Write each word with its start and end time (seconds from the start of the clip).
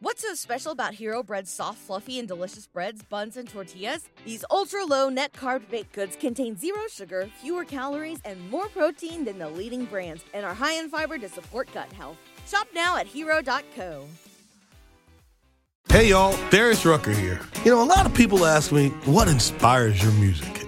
What's 0.00 0.22
so 0.22 0.32
special 0.34 0.70
about 0.70 0.94
Hero 0.94 1.24
Bread's 1.24 1.50
soft, 1.50 1.78
fluffy, 1.78 2.20
and 2.20 2.28
delicious 2.28 2.68
breads, 2.68 3.02
buns, 3.02 3.36
and 3.36 3.48
tortillas? 3.48 4.08
These 4.24 4.44
ultra 4.48 4.84
low 4.84 5.08
net 5.08 5.32
carb 5.32 5.68
baked 5.70 5.92
goods 5.92 6.14
contain 6.14 6.56
zero 6.56 6.82
sugar, 6.88 7.28
fewer 7.42 7.64
calories, 7.64 8.20
and 8.24 8.48
more 8.48 8.68
protein 8.68 9.24
than 9.24 9.40
the 9.40 9.48
leading 9.48 9.86
brands, 9.86 10.24
and 10.34 10.46
are 10.46 10.54
high 10.54 10.74
in 10.74 10.88
fiber 10.88 11.18
to 11.18 11.28
support 11.28 11.68
gut 11.74 11.92
health. 11.92 12.16
Shop 12.46 12.68
now 12.72 12.96
at 12.96 13.08
hero.co. 13.08 14.04
Hey 15.88 16.10
y'all, 16.10 16.38
Darius 16.50 16.86
Rucker 16.86 17.10
here. 17.10 17.40
You 17.64 17.72
know, 17.72 17.82
a 17.82 17.84
lot 17.84 18.06
of 18.06 18.14
people 18.14 18.46
ask 18.46 18.70
me, 18.70 18.90
what 19.04 19.26
inspires 19.26 20.00
your 20.00 20.12
music? 20.12 20.67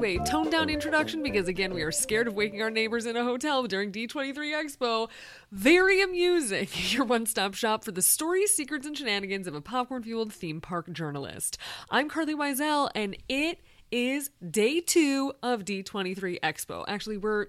to 0.00 0.04
a 0.04 0.18
toned 0.26 0.50
down 0.50 0.68
introduction 0.68 1.22
because, 1.22 1.48
again, 1.48 1.72
we 1.72 1.82
are 1.82 1.90
scared 1.90 2.28
of 2.28 2.34
waking 2.34 2.60
our 2.60 2.70
neighbors 2.70 3.06
in 3.06 3.16
a 3.16 3.24
hotel 3.24 3.62
during 3.62 3.90
D23 3.90 4.34
Expo. 4.34 5.08
Very 5.50 6.02
amusing. 6.02 6.68
Your 6.90 7.06
one 7.06 7.24
stop 7.24 7.54
shop 7.54 7.82
for 7.82 7.92
the 7.92 8.02
stories, 8.02 8.52
secrets, 8.52 8.86
and 8.86 8.96
shenanigans 8.96 9.46
of 9.46 9.54
a 9.54 9.62
popcorn 9.62 10.02
fueled 10.02 10.34
theme 10.34 10.60
park 10.60 10.92
journalist. 10.92 11.56
I'm 11.90 12.10
Carlye 12.10 12.34
Wisel, 12.34 12.90
and 12.94 13.16
it 13.30 13.60
is 13.90 14.30
day 14.50 14.80
two 14.82 15.32
of 15.42 15.64
D23 15.64 16.40
Expo. 16.40 16.84
Actually, 16.86 17.16
we're 17.16 17.46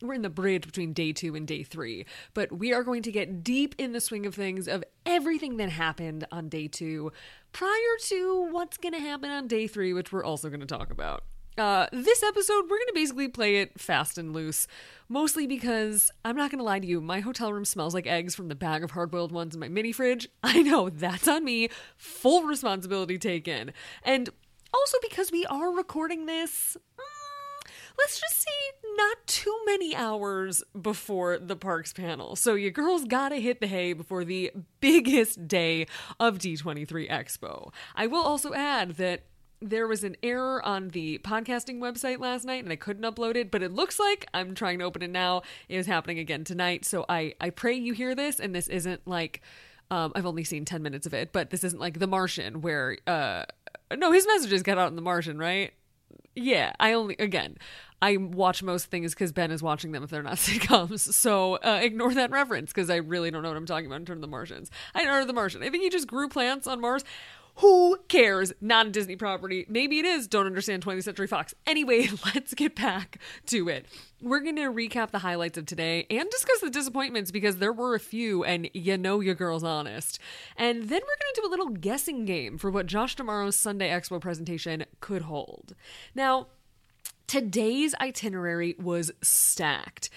we're 0.00 0.14
in 0.14 0.22
the 0.22 0.30
bridge 0.30 0.64
between 0.64 0.94
day 0.94 1.12
two 1.12 1.34
and 1.34 1.46
day 1.46 1.62
three, 1.62 2.06
but 2.32 2.50
we 2.50 2.72
are 2.72 2.82
going 2.82 3.02
to 3.02 3.12
get 3.12 3.44
deep 3.44 3.74
in 3.76 3.92
the 3.92 4.00
swing 4.00 4.24
of 4.24 4.34
things 4.34 4.68
of 4.68 4.82
everything 5.04 5.58
that 5.58 5.68
happened 5.68 6.26
on 6.32 6.48
day 6.48 6.66
two 6.66 7.12
prior 7.52 7.96
to 8.04 8.48
what's 8.50 8.78
going 8.78 8.94
to 8.94 9.00
happen 9.00 9.28
on 9.28 9.46
day 9.46 9.66
three, 9.66 9.92
which 9.92 10.10
we're 10.10 10.24
also 10.24 10.48
going 10.48 10.60
to 10.60 10.66
talk 10.66 10.90
about. 10.90 11.24
Uh, 11.60 11.86
this 11.92 12.22
episode, 12.22 12.62
we're 12.62 12.78
going 12.78 12.86
to 12.86 12.94
basically 12.94 13.28
play 13.28 13.56
it 13.56 13.78
fast 13.78 14.16
and 14.16 14.32
loose, 14.32 14.66
mostly 15.10 15.46
because 15.46 16.10
I'm 16.24 16.34
not 16.34 16.50
going 16.50 16.58
to 16.58 16.64
lie 16.64 16.78
to 16.78 16.86
you, 16.86 17.02
my 17.02 17.20
hotel 17.20 17.52
room 17.52 17.66
smells 17.66 17.92
like 17.92 18.06
eggs 18.06 18.34
from 18.34 18.48
the 18.48 18.54
bag 18.54 18.82
of 18.82 18.92
hard 18.92 19.10
boiled 19.10 19.30
ones 19.30 19.54
in 19.54 19.60
my 19.60 19.68
mini 19.68 19.92
fridge. 19.92 20.26
I 20.42 20.62
know, 20.62 20.88
that's 20.88 21.28
on 21.28 21.44
me. 21.44 21.68
Full 21.98 22.44
responsibility 22.44 23.18
taken. 23.18 23.74
And 24.02 24.30
also 24.72 24.96
because 25.02 25.30
we 25.30 25.44
are 25.46 25.70
recording 25.70 26.24
this. 26.24 26.78
mm, 26.98 27.70
let's 27.98 28.18
just 28.18 28.38
say 28.38 28.88
not 28.96 29.18
too 29.26 29.54
many 29.66 29.94
hours 29.94 30.64
before 30.80 31.38
the 31.38 31.56
parks 31.56 31.92
panel. 31.92 32.36
So 32.36 32.54
you 32.54 32.70
girls 32.70 33.04
gotta 33.04 33.36
hit 33.36 33.60
the 33.60 33.66
hay 33.66 33.92
before 33.92 34.24
the 34.24 34.50
biggest 34.80 35.46
day 35.46 35.88
of 36.18 36.38
D23 36.38 37.10
Expo. 37.10 37.70
I 37.94 38.06
will 38.06 38.22
also 38.22 38.54
add 38.54 38.92
that 38.92 39.24
there 39.62 39.86
was 39.86 40.04
an 40.04 40.16
error 40.22 40.64
on 40.64 40.88
the 40.88 41.18
podcasting 41.18 41.78
website 41.78 42.18
last 42.18 42.44
night 42.44 42.62
and 42.64 42.72
I 42.72 42.76
couldn't 42.76 43.02
upload 43.02 43.36
it, 43.36 43.50
but 43.50 43.62
it 43.62 43.72
looks 43.72 43.98
like 43.98 44.26
I'm 44.32 44.54
trying 44.54 44.78
to 44.78 44.84
open 44.84 45.02
it 45.02 45.10
now. 45.10 45.42
It 45.68 45.76
is 45.76 45.86
happening 45.86 46.18
again 46.18 46.44
tonight. 46.44 46.84
So 46.84 47.04
I, 47.08 47.34
I 47.40 47.50
pray 47.50 47.74
you 47.74 47.92
hear 47.92 48.14
this 48.14 48.40
and 48.40 48.54
this 48.54 48.68
isn't 48.68 49.06
like 49.06 49.42
um, 49.90 50.12
I've 50.14 50.26
only 50.26 50.44
seen 50.44 50.64
10 50.64 50.82
minutes 50.82 51.06
of 51.06 51.12
it, 51.12 51.32
but 51.32 51.50
this 51.50 51.64
isn't 51.64 51.80
like 51.80 51.98
The 51.98 52.06
Martian 52.06 52.60
where 52.62 52.96
uh 53.06 53.44
no, 53.96 54.12
his 54.12 54.26
messages 54.26 54.62
got 54.62 54.78
out 54.78 54.88
in 54.88 54.96
The 54.96 55.02
Martian, 55.02 55.36
right? 55.36 55.72
Yeah, 56.34 56.72
I 56.78 56.92
only 56.92 57.16
again, 57.18 57.58
I 58.00 58.16
watch 58.16 58.62
most 58.62 58.86
things 58.86 59.12
because 59.14 59.32
Ben 59.32 59.50
is 59.50 59.62
watching 59.62 59.92
them 59.92 60.02
if 60.02 60.10
they're 60.10 60.22
not 60.22 60.34
sitcoms. 60.36 61.12
So 61.12 61.56
uh, 61.56 61.80
ignore 61.82 62.14
that 62.14 62.30
reference 62.30 62.72
because 62.72 62.88
I 62.88 62.96
really 62.96 63.30
don't 63.30 63.42
know 63.42 63.48
what 63.48 63.58
I'm 63.58 63.66
talking 63.66 63.86
about 63.86 64.00
in 64.00 64.06
terms 64.06 64.18
of 64.18 64.22
the 64.22 64.28
Martians. 64.28 64.70
I 64.94 65.04
know 65.04 65.24
the 65.26 65.32
Martian. 65.32 65.62
I 65.62 65.68
think 65.70 65.82
he 65.82 65.90
just 65.90 66.06
grew 66.06 66.28
plants 66.28 66.66
on 66.66 66.80
Mars. 66.80 67.04
Who 67.60 67.98
cares? 68.08 68.52
Not 68.60 68.86
a 68.86 68.90
Disney 68.90 69.16
property. 69.16 69.66
Maybe 69.68 69.98
it 69.98 70.06
is. 70.06 70.26
Don't 70.26 70.46
understand 70.46 70.84
20th 70.84 71.04
Century 71.04 71.26
Fox. 71.26 71.54
Anyway, 71.66 72.08
let's 72.34 72.54
get 72.54 72.74
back 72.74 73.18
to 73.46 73.68
it. 73.68 73.86
We're 74.22 74.40
going 74.40 74.56
to 74.56 74.72
recap 74.72 75.10
the 75.10 75.18
highlights 75.18 75.58
of 75.58 75.66
today 75.66 76.06
and 76.08 76.28
discuss 76.30 76.60
the 76.60 76.70
disappointments 76.70 77.30
because 77.30 77.56
there 77.56 77.72
were 77.72 77.94
a 77.94 78.00
few, 78.00 78.44
and 78.44 78.70
you 78.72 78.96
know 78.96 79.20
your 79.20 79.34
girl's 79.34 79.64
honest. 79.64 80.18
And 80.56 80.84
then 80.84 80.88
we're 80.88 80.88
going 80.98 81.34
to 81.34 81.40
do 81.42 81.46
a 81.46 81.50
little 81.50 81.68
guessing 81.68 82.24
game 82.24 82.56
for 82.56 82.70
what 82.70 82.86
Josh 82.86 83.14
D'Amaro's 83.14 83.56
Sunday 83.56 83.90
Expo 83.90 84.20
presentation 84.20 84.84
could 85.00 85.22
hold. 85.22 85.74
Now, 86.14 86.46
Today's 87.30 87.94
itinerary 88.00 88.74
was 88.76 89.12
stacked. 89.22 90.10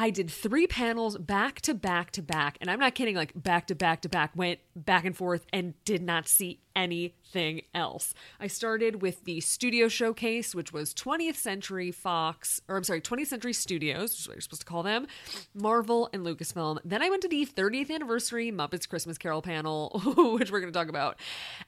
I 0.00 0.10
did 0.10 0.30
three 0.30 0.68
panels 0.68 1.18
back 1.18 1.60
to 1.62 1.74
back 1.74 2.12
to 2.12 2.22
back, 2.22 2.56
and 2.60 2.70
I'm 2.70 2.78
not 2.78 2.94
kidding, 2.94 3.16
like 3.16 3.32
back 3.34 3.66
to 3.66 3.74
back 3.74 4.00
to 4.02 4.08
back, 4.08 4.30
went 4.36 4.60
back 4.76 5.04
and 5.04 5.16
forth 5.16 5.44
and 5.52 5.74
did 5.84 6.04
not 6.04 6.28
see 6.28 6.60
anything 6.76 7.62
else. 7.74 8.14
I 8.38 8.46
started 8.46 9.02
with 9.02 9.24
the 9.24 9.40
studio 9.40 9.88
showcase, 9.88 10.54
which 10.54 10.72
was 10.72 10.94
20th 10.94 11.34
Century 11.34 11.90
Fox, 11.90 12.60
or 12.68 12.76
I'm 12.76 12.84
sorry, 12.84 13.00
20th 13.00 13.26
Century 13.26 13.52
Studios, 13.52 14.12
which 14.12 14.20
is 14.20 14.28
what 14.28 14.36
you're 14.36 14.40
supposed 14.42 14.60
to 14.60 14.66
call 14.68 14.84
them, 14.84 15.08
Marvel 15.52 16.08
and 16.12 16.24
Lucasfilm. 16.24 16.78
Then 16.84 17.02
I 17.02 17.10
went 17.10 17.22
to 17.22 17.28
the 17.28 17.44
30th 17.44 17.90
anniversary 17.90 18.52
Muppets 18.52 18.88
Christmas 18.88 19.18
Carol 19.18 19.42
panel, 19.42 20.00
which 20.16 20.52
we're 20.52 20.60
going 20.60 20.72
to 20.72 20.78
talk 20.78 20.88
about. 20.88 21.18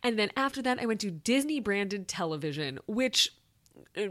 And 0.04 0.16
then 0.16 0.30
after 0.36 0.62
that, 0.62 0.78
I 0.78 0.86
went 0.86 1.00
to 1.00 1.10
Disney 1.10 1.58
branded 1.58 2.06
television, 2.06 2.78
which 2.86 3.32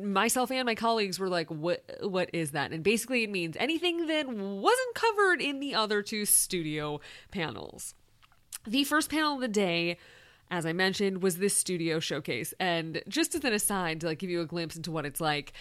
myself 0.01 0.51
and 0.51 0.65
my 0.65 0.75
colleagues 0.75 1.19
were 1.19 1.29
like 1.29 1.49
what 1.49 1.83
what 2.01 2.29
is 2.33 2.51
that? 2.51 2.71
And 2.71 2.83
basically 2.83 3.23
it 3.23 3.29
means 3.29 3.55
anything 3.59 4.07
that 4.07 4.27
wasn't 4.27 4.95
covered 4.95 5.41
in 5.41 5.59
the 5.59 5.75
other 5.75 6.01
two 6.01 6.25
studio 6.25 6.99
panels. 7.31 7.93
The 8.65 8.83
first 8.83 9.09
panel 9.09 9.35
of 9.35 9.41
the 9.41 9.47
day 9.47 9.97
as 10.51 10.65
i 10.65 10.73
mentioned 10.73 11.21
was 11.21 11.37
this 11.37 11.55
studio 11.55 11.99
showcase. 11.99 12.53
And 12.59 13.01
just 13.07 13.35
as 13.35 13.43
an 13.43 13.53
aside 13.53 14.01
to 14.01 14.07
like 14.07 14.19
give 14.19 14.29
you 14.29 14.41
a 14.41 14.45
glimpse 14.45 14.75
into 14.75 14.91
what 14.91 15.05
it's 15.05 15.21
like 15.21 15.53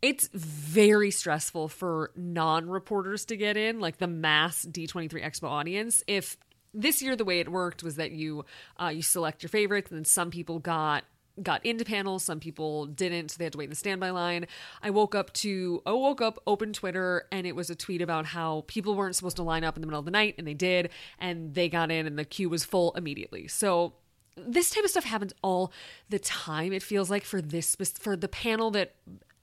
it's 0.00 0.28
very 0.32 1.10
stressful 1.10 1.68
for 1.68 2.12
non-reporters 2.14 3.24
to 3.26 3.36
get 3.36 3.56
in 3.56 3.80
like 3.80 3.98
the 3.98 4.06
mass 4.06 4.64
d23 4.64 5.24
expo 5.24 5.48
audience. 5.48 6.04
If 6.06 6.36
this 6.72 7.02
year 7.02 7.16
the 7.16 7.24
way 7.24 7.40
it 7.40 7.48
worked 7.48 7.82
was 7.82 7.96
that 7.96 8.12
you 8.12 8.44
uh, 8.80 8.88
you 8.88 9.02
select 9.02 9.42
your 9.42 9.50
favorites 9.50 9.90
and 9.90 9.98
then 9.98 10.04
some 10.04 10.30
people 10.30 10.58
got 10.58 11.04
got 11.42 11.64
into 11.64 11.84
panels 11.84 12.22
some 12.22 12.40
people 12.40 12.86
didn't 12.86 13.30
so 13.30 13.36
they 13.38 13.44
had 13.44 13.52
to 13.52 13.58
wait 13.58 13.64
in 13.64 13.70
the 13.70 13.76
standby 13.76 14.10
line 14.10 14.46
i 14.82 14.90
woke 14.90 15.14
up 15.14 15.32
to 15.32 15.82
i 15.86 15.92
woke 15.92 16.20
up 16.20 16.38
opened 16.46 16.74
twitter 16.74 17.26
and 17.30 17.46
it 17.46 17.54
was 17.54 17.70
a 17.70 17.74
tweet 17.74 18.02
about 18.02 18.26
how 18.26 18.64
people 18.66 18.94
weren't 18.94 19.16
supposed 19.16 19.36
to 19.36 19.42
line 19.42 19.64
up 19.64 19.76
in 19.76 19.80
the 19.80 19.86
middle 19.86 20.00
of 20.00 20.04
the 20.04 20.10
night 20.10 20.34
and 20.38 20.46
they 20.46 20.54
did 20.54 20.90
and 21.18 21.54
they 21.54 21.68
got 21.68 21.90
in 21.90 22.06
and 22.06 22.18
the 22.18 22.24
queue 22.24 22.48
was 22.48 22.64
full 22.64 22.92
immediately 22.92 23.46
so 23.48 23.94
this 24.36 24.70
type 24.70 24.84
of 24.84 24.90
stuff 24.90 25.04
happens 25.04 25.32
all 25.42 25.72
the 26.08 26.18
time 26.18 26.72
it 26.72 26.82
feels 26.82 27.10
like 27.10 27.24
for 27.24 27.42
this 27.42 27.76
for 27.98 28.16
the 28.16 28.28
panel 28.28 28.70
that 28.70 28.94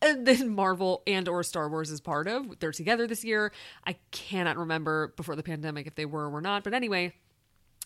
uh, 0.01 0.13
that 0.23 0.45
Marvel 0.45 1.03
and 1.07 1.27
or 1.27 1.43
Star 1.43 1.69
Wars 1.69 1.91
is 1.91 2.01
part 2.01 2.27
of. 2.27 2.59
They're 2.59 2.71
together 2.71 3.07
this 3.07 3.23
year. 3.23 3.51
I 3.85 3.95
cannot 4.11 4.57
remember 4.57 5.13
before 5.15 5.35
the 5.35 5.43
pandemic 5.43 5.87
if 5.87 5.95
they 5.95 6.05
were 6.05 6.23
or 6.25 6.29
were 6.29 6.41
not, 6.41 6.63
but 6.63 6.73
anyway, 6.73 7.13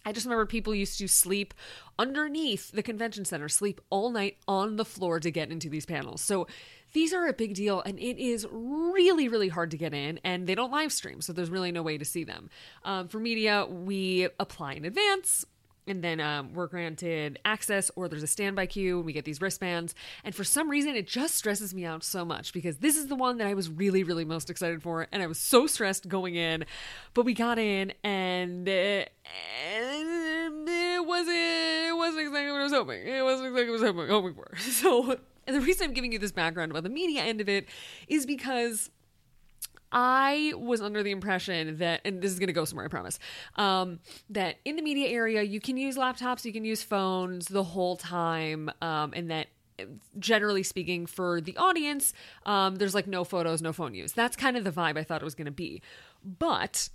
I 0.06 0.12
just 0.12 0.26
remember 0.26 0.46
people 0.46 0.74
used 0.74 0.98
to 1.00 1.08
sleep 1.08 1.54
underneath 1.98 2.72
the 2.72 2.84
convention 2.84 3.26
center, 3.26 3.50
sleep 3.50 3.82
all 3.90 4.10
night 4.10 4.38
on 4.48 4.78
the 4.78 4.86
floor 4.86 5.20
to 5.20 5.32
get 5.32 5.52
into 5.52 5.70
these 5.70 5.86
panels. 5.86 6.22
So 6.22 6.48
these 6.94 7.14
are 7.14 7.28
a 7.28 7.34
big 7.34 7.54
deal 7.54 7.82
and 7.82 8.00
it 8.00 8.18
is 8.18 8.48
really, 8.50 9.28
really 9.28 9.50
hard 9.50 9.72
to 9.72 9.78
get 9.78 9.94
in 9.94 10.20
and 10.24 10.48
they 10.48 10.56
don't 10.56 10.72
live 10.72 10.92
stream. 10.92 11.22
So 11.22 11.34
there's 11.34 11.50
really 11.50 11.72
no 11.72 11.84
way 11.84 11.98
to 11.98 12.06
see 12.06 12.24
them. 12.24 12.50
Um, 12.84 13.08
for 13.08 13.20
media, 13.20 13.66
we 13.66 14.28
apply 14.40 14.74
in 14.74 14.86
advance 14.86 15.46
and 15.90 16.04
then 16.04 16.20
um, 16.20 16.54
we're 16.54 16.68
granted 16.68 17.40
access 17.46 17.90
or 17.96 18.08
there's 18.08 18.24
a 18.24 18.28
standby 18.28 18.68
queue 18.68 18.98
and 18.98 19.06
we 19.06 19.14
get 19.14 19.26
these 19.26 19.42
wristbands. 19.42 19.96
And 20.24 20.34
for 20.34 20.44
some 20.44 20.70
reason 20.70 20.96
it 20.96 21.08
just 21.08 21.36
stresses 21.36 21.74
me 21.74 21.86
out 21.86 22.04
so 22.04 22.24
much 22.24 22.54
because 22.54 22.78
this 22.78 22.96
is 22.96 23.08
the 23.08 23.16
one 23.16 23.38
that 23.38 23.48
i 23.48 23.54
was 23.54 23.70
really 23.70 24.04
really 24.04 24.26
most 24.26 24.50
excited 24.50 24.82
for 24.82 25.08
and 25.12 25.22
i 25.22 25.28
was 25.28 25.40
so 25.40 25.68
stressed 25.68 26.08
going 26.08 26.36
in. 26.36 26.66
But 27.14 27.26
we 27.26 27.34
got 27.34 27.60
in 27.60 27.94
and, 28.04 28.68
uh, 28.68 28.72
it 28.72 29.12
wasn't 31.06 31.36
it 31.36 31.96
wasn't 31.96 32.28
exactly 32.28 32.52
what 32.52 32.60
i 32.60 32.64
was 32.64 32.74
hoping 32.74 33.08
it 33.08 33.24
wasn't 33.24 33.48
exactly 33.48 33.70
what 33.70 33.70
i 33.70 33.72
was 33.72 33.82
hoping, 33.82 34.10
hoping 34.10 34.34
for. 34.34 34.52
So 34.58 35.18
and 35.48 35.56
the 35.56 35.62
reason 35.62 35.88
i'm 35.88 35.94
giving 35.94 36.12
you 36.12 36.20
this 36.20 36.32
background 36.32 36.72
about 36.72 36.84
the 36.84 36.90
media 36.90 37.24
end 37.24 37.42
of 37.42 37.50
it 37.50 37.68
is 38.08 38.26
because 38.26 38.90
I 39.92 40.54
was 40.56 40.82
under 40.82 41.04
the 41.04 41.12
impression 41.12 41.78
that, 41.78 42.02
and 42.06 42.22
this 42.22 42.32
is 42.32 42.40
going 42.40 42.48
to 42.48 42.54
go 42.54 42.66
somewhere, 42.66 42.86
I 42.86 42.90
promise, 42.90 43.20
um, 43.56 44.00
that 44.30 44.58
in 44.66 44.76
the 44.76 44.82
media 44.82 45.10
area, 45.10 45.42
you 45.42 45.60
can 45.60 45.78
use 45.78 45.98
laptops, 45.98 46.46
you 46.46 46.54
can 46.54 46.66
use 46.66 46.84
phones 46.84 47.48
the 47.48 47.64
whole 47.64 47.96
time, 47.96 48.70
um, 48.82 49.14
and 49.16 49.32
that 49.32 49.48
generally 50.18 50.64
speaking, 50.64 51.06
for 51.06 51.42
the 51.42 51.56
audience, 51.58 52.14
um, 52.46 52.76
there's 52.76 52.94
like 52.94 53.08
no 53.08 53.24
photos, 53.24 53.62
no 53.62 53.74
phone 53.74 53.94
use. 53.94 54.12
That's 54.12 54.36
kind 54.36 54.58
of 54.58 54.64
the 54.64 54.72
vibe 54.72 54.98
I 54.98 55.04
thought 55.04 55.22
it 55.22 55.26
was 55.26 55.36
going 55.36 55.46
to 55.46 55.52
be. 55.52 55.82
But 56.24 56.90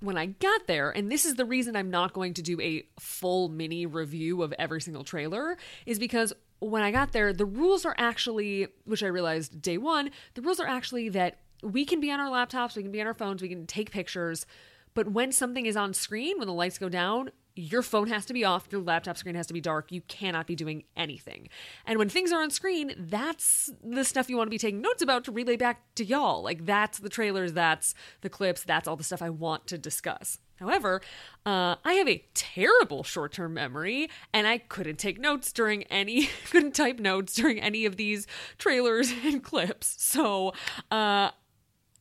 when 0.00 0.16
I 0.16 0.26
got 0.26 0.66
there, 0.66 0.90
and 0.90 1.12
this 1.12 1.24
is 1.24 1.34
the 1.34 1.44
reason 1.44 1.76
I'm 1.76 1.90
not 1.90 2.12
going 2.12 2.34
to 2.34 2.42
do 2.42 2.60
a 2.60 2.86
full 2.98 3.48
mini 3.48 3.86
review 3.86 4.42
of 4.42 4.54
every 4.58 4.80
single 4.80 5.04
trailer, 5.04 5.56
is 5.86 5.98
because 5.98 6.32
when 6.60 6.82
I 6.82 6.90
got 6.90 7.12
there, 7.12 7.32
the 7.32 7.44
rules 7.44 7.84
are 7.84 7.94
actually, 7.98 8.68
which 8.84 9.02
I 9.02 9.06
realized 9.06 9.60
day 9.60 9.78
one, 9.78 10.10
the 10.34 10.42
rules 10.42 10.60
are 10.60 10.66
actually 10.66 11.10
that 11.10 11.38
we 11.62 11.84
can 11.84 12.00
be 12.00 12.10
on 12.10 12.20
our 12.20 12.28
laptops, 12.30 12.76
we 12.76 12.82
can 12.82 12.92
be 12.92 13.00
on 13.00 13.06
our 13.06 13.14
phones, 13.14 13.42
we 13.42 13.48
can 13.48 13.66
take 13.66 13.90
pictures, 13.90 14.46
but 14.94 15.12
when 15.12 15.32
something 15.32 15.66
is 15.66 15.76
on 15.76 15.94
screen, 15.94 16.38
when 16.38 16.48
the 16.48 16.54
lights 16.54 16.78
go 16.78 16.88
down, 16.88 17.30
your 17.56 17.82
phone 17.82 18.08
has 18.08 18.24
to 18.26 18.32
be 18.32 18.44
off, 18.44 18.68
your 18.70 18.80
laptop 18.80 19.16
screen 19.16 19.34
has 19.34 19.46
to 19.48 19.52
be 19.52 19.60
dark. 19.60 19.92
You 19.92 20.00
cannot 20.02 20.46
be 20.46 20.54
doing 20.54 20.84
anything. 20.96 21.48
And 21.84 21.98
when 21.98 22.08
things 22.08 22.32
are 22.32 22.42
on 22.42 22.50
screen, 22.50 22.94
that's 22.96 23.70
the 23.84 24.04
stuff 24.04 24.30
you 24.30 24.36
want 24.36 24.46
to 24.46 24.50
be 24.50 24.58
taking 24.58 24.80
notes 24.80 25.02
about 25.02 25.24
to 25.24 25.32
relay 25.32 25.56
back 25.56 25.82
to 25.96 26.04
y'all. 26.04 26.42
Like, 26.42 26.64
that's 26.64 26.98
the 26.98 27.08
trailers, 27.08 27.52
that's 27.52 27.94
the 28.20 28.30
clips, 28.30 28.62
that's 28.64 28.88
all 28.88 28.96
the 28.96 29.04
stuff 29.04 29.22
I 29.22 29.30
want 29.30 29.66
to 29.68 29.78
discuss. 29.78 30.38
However, 30.60 31.00
uh, 31.46 31.76
I 31.84 31.94
have 31.94 32.08
a 32.08 32.24
terrible 32.34 33.02
short 33.02 33.32
term 33.32 33.54
memory, 33.54 34.10
and 34.32 34.46
I 34.46 34.58
couldn't 34.58 34.98
take 34.98 35.18
notes 35.18 35.52
during 35.52 35.84
any, 35.84 36.28
couldn't 36.50 36.74
type 36.74 36.98
notes 36.98 37.34
during 37.34 37.60
any 37.60 37.86
of 37.86 37.96
these 37.96 38.26
trailers 38.58 39.12
and 39.24 39.42
clips. 39.42 39.96
So, 39.98 40.52
uh, 40.90 41.30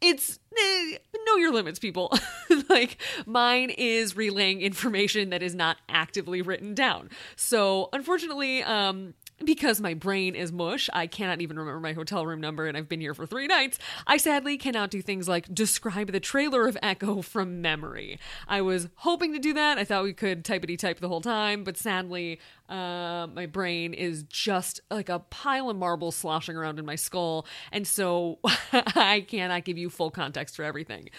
it's 0.02 0.40
eh, 0.58 0.98
know 1.26 1.36
your 1.38 1.54
limits, 1.54 1.80
people. 1.80 2.14
like 2.70 2.98
mine 3.26 3.70
is 3.72 4.16
relaying 4.16 4.62
information 4.62 5.30
that 5.30 5.44
is 5.44 5.56
not 5.56 5.78
actively 5.88 6.42
written 6.42 6.74
down. 6.74 7.10
So 7.36 7.90
unfortunately, 7.94 8.64
um, 8.64 9.14
because 9.44 9.80
my 9.80 9.94
brain 9.94 10.36
is 10.36 10.52
mush, 10.52 10.90
I 10.94 11.08
cannot 11.08 11.42
even 11.42 11.58
remember 11.58 11.80
my 11.80 11.94
hotel 11.94 12.26
room 12.26 12.42
number 12.42 12.68
and 12.68 12.78
I've 12.78 12.90
been 12.90 13.02
here 13.02 13.14
for 13.14 13.26
three 13.26 13.48
nights. 13.48 13.80
I 14.08 14.18
sadly 14.18 14.58
cannot 14.58 14.92
do 14.92 15.02
things 15.02 15.28
like 15.28 15.54
describe 15.54 16.12
the 16.12 16.20
trailer 16.20 16.68
of 16.68 16.78
Echo 16.82 17.22
from 17.22 17.62
memory. 17.62 18.20
I 18.48 18.62
was 18.62 18.90
hoping 18.96 19.34
to 19.34 19.40
do 19.40 19.54
that. 19.54 19.78
I 19.78 19.84
thought 19.84 20.04
we 20.04 20.14
could 20.14 20.44
typety 20.44 20.78
type 20.78 21.00
the 21.00 21.08
whole 21.08 21.22
time, 21.22 21.64
but 21.64 21.78
sadly, 21.78 22.40
uh, 22.68 23.28
my 23.34 23.46
brain 23.46 23.94
is 23.94 24.24
just 24.24 24.82
like 24.92 25.10
a 25.10 25.20
pile 25.20 25.70
of 25.70 25.78
marbles 25.78 26.16
sloshing 26.16 26.56
around 26.56 26.80
in 26.80 26.86
my 26.86 26.96
skull. 26.96 27.46
And 27.72 27.88
so 27.88 28.40
I 28.74 29.26
cannot 29.28 29.66
give 29.66 29.78
you 29.78 29.90
full 29.90 30.12
context 30.12 30.56
for 30.56 30.64
everything. 30.64 31.10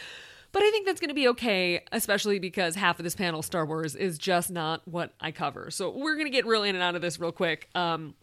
But 0.52 0.62
I 0.62 0.70
think 0.70 0.86
that's 0.86 1.00
going 1.00 1.08
to 1.08 1.14
be 1.14 1.28
okay, 1.28 1.84
especially 1.92 2.38
because 2.38 2.74
half 2.74 2.98
of 2.98 3.04
this 3.04 3.14
panel, 3.14 3.42
Star 3.42 3.64
Wars, 3.64 3.94
is 3.94 4.18
just 4.18 4.50
not 4.50 4.86
what 4.86 5.12
I 5.20 5.30
cover. 5.30 5.70
So 5.70 5.90
we're 5.90 6.14
going 6.14 6.26
to 6.26 6.32
get 6.32 6.44
real 6.46 6.64
in 6.64 6.74
and 6.74 6.82
out 6.82 6.96
of 6.96 7.02
this 7.02 7.20
real 7.20 7.32
quick. 7.32 7.68
Um, 7.74 8.14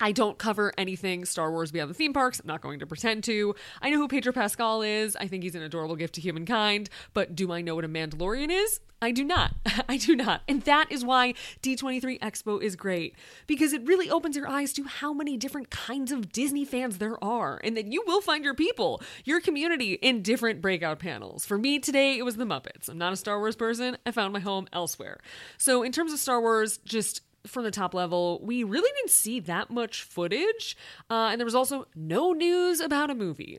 I 0.00 0.12
don't 0.12 0.38
cover 0.38 0.72
anything 0.78 1.24
Star 1.24 1.50
Wars 1.50 1.72
beyond 1.72 1.90
the 1.90 1.94
theme 1.94 2.12
parks. 2.12 2.40
I'm 2.40 2.46
not 2.46 2.60
going 2.60 2.78
to 2.80 2.86
pretend 2.86 3.24
to. 3.24 3.54
I 3.82 3.90
know 3.90 3.98
who 3.98 4.08
Pedro 4.08 4.32
Pascal 4.32 4.82
is. 4.82 5.16
I 5.16 5.26
think 5.26 5.42
he's 5.42 5.54
an 5.54 5.62
adorable 5.62 5.96
gift 5.96 6.14
to 6.14 6.20
humankind. 6.20 6.88
But 7.14 7.34
do 7.34 7.52
I 7.52 7.60
know 7.60 7.74
what 7.74 7.84
a 7.84 7.88
Mandalorian 7.88 8.50
is? 8.50 8.80
I 9.00 9.12
do 9.12 9.22
not. 9.24 9.54
I 9.88 9.96
do 9.96 10.16
not. 10.16 10.42
And 10.48 10.62
that 10.62 10.90
is 10.90 11.04
why 11.04 11.34
D23 11.62 12.18
Expo 12.20 12.60
is 12.60 12.76
great 12.76 13.14
because 13.46 13.72
it 13.72 13.86
really 13.86 14.10
opens 14.10 14.36
your 14.36 14.48
eyes 14.48 14.72
to 14.74 14.84
how 14.84 15.12
many 15.12 15.36
different 15.36 15.70
kinds 15.70 16.10
of 16.10 16.32
Disney 16.32 16.64
fans 16.64 16.98
there 16.98 17.22
are 17.22 17.60
and 17.62 17.76
that 17.76 17.86
you 17.86 18.02
will 18.06 18.20
find 18.20 18.44
your 18.44 18.54
people, 18.54 19.00
your 19.24 19.40
community 19.40 19.94
in 19.94 20.22
different 20.22 20.60
breakout 20.60 20.98
panels. 20.98 21.46
For 21.46 21.58
me 21.58 21.78
today, 21.78 22.18
it 22.18 22.24
was 22.24 22.36
the 22.36 22.44
Muppets. 22.44 22.88
I'm 22.88 22.98
not 22.98 23.12
a 23.12 23.16
Star 23.16 23.38
Wars 23.38 23.56
person. 23.56 23.96
I 24.04 24.10
found 24.10 24.32
my 24.32 24.40
home 24.40 24.66
elsewhere. 24.72 25.20
So, 25.58 25.82
in 25.82 25.92
terms 25.92 26.12
of 26.12 26.18
Star 26.18 26.40
Wars, 26.40 26.78
just 26.78 27.22
from 27.46 27.64
the 27.64 27.70
top 27.70 27.94
level, 27.94 28.40
we 28.42 28.64
really 28.64 28.90
didn't 28.96 29.10
see 29.10 29.40
that 29.40 29.70
much 29.70 30.02
footage. 30.02 30.76
Uh, 31.10 31.28
and 31.30 31.40
there 31.40 31.44
was 31.46 31.54
also 31.54 31.86
no 31.94 32.32
news 32.32 32.80
about 32.80 33.10
a 33.10 33.14
movie. 33.14 33.58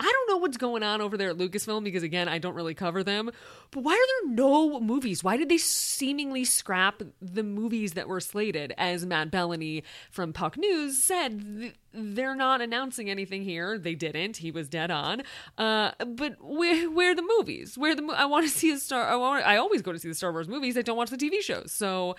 I 0.00 0.10
don't 0.10 0.28
know 0.28 0.38
what's 0.38 0.56
going 0.56 0.82
on 0.82 1.00
over 1.00 1.16
there 1.16 1.30
at 1.30 1.38
Lucasfilm 1.38 1.84
because, 1.84 2.02
again, 2.02 2.28
I 2.28 2.38
don't 2.38 2.54
really 2.54 2.74
cover 2.74 3.04
them. 3.04 3.30
But 3.70 3.84
why 3.84 3.92
are 3.92 4.26
there 4.26 4.34
no 4.34 4.80
movies? 4.80 5.22
Why 5.22 5.36
did 5.36 5.48
they 5.48 5.56
seemingly 5.56 6.44
scrap 6.44 7.00
the 7.22 7.44
movies 7.44 7.92
that 7.92 8.08
were 8.08 8.18
slated? 8.20 8.74
As 8.76 9.06
Matt 9.06 9.30
Belloni 9.30 9.84
from 10.10 10.32
Puck 10.32 10.56
News 10.56 11.00
said, 11.00 11.74
they're 11.92 12.34
not 12.34 12.60
announcing 12.60 13.08
anything 13.08 13.44
here. 13.44 13.78
They 13.78 13.94
didn't. 13.94 14.38
He 14.38 14.50
was 14.50 14.68
dead 14.68 14.90
on. 14.90 15.22
Uh, 15.56 15.92
but 16.04 16.36
where, 16.40 16.90
where 16.90 17.12
are 17.12 17.14
the 17.14 17.22
movies? 17.38 17.78
Where 17.78 17.94
the 17.94 18.02
mo- 18.02 18.14
I 18.14 18.24
want 18.24 18.46
to 18.46 18.50
see 18.52 18.72
the 18.72 18.80
Star. 18.80 19.06
I 19.06 19.14
want. 19.14 19.46
I 19.46 19.56
always 19.58 19.80
go 19.80 19.92
to 19.92 19.98
see 20.00 20.08
the 20.08 20.14
Star 20.14 20.32
Wars 20.32 20.48
movies. 20.48 20.76
I 20.76 20.82
don't 20.82 20.96
watch 20.96 21.10
the 21.10 21.16
TV 21.16 21.40
shows. 21.40 21.70
So 21.70 22.16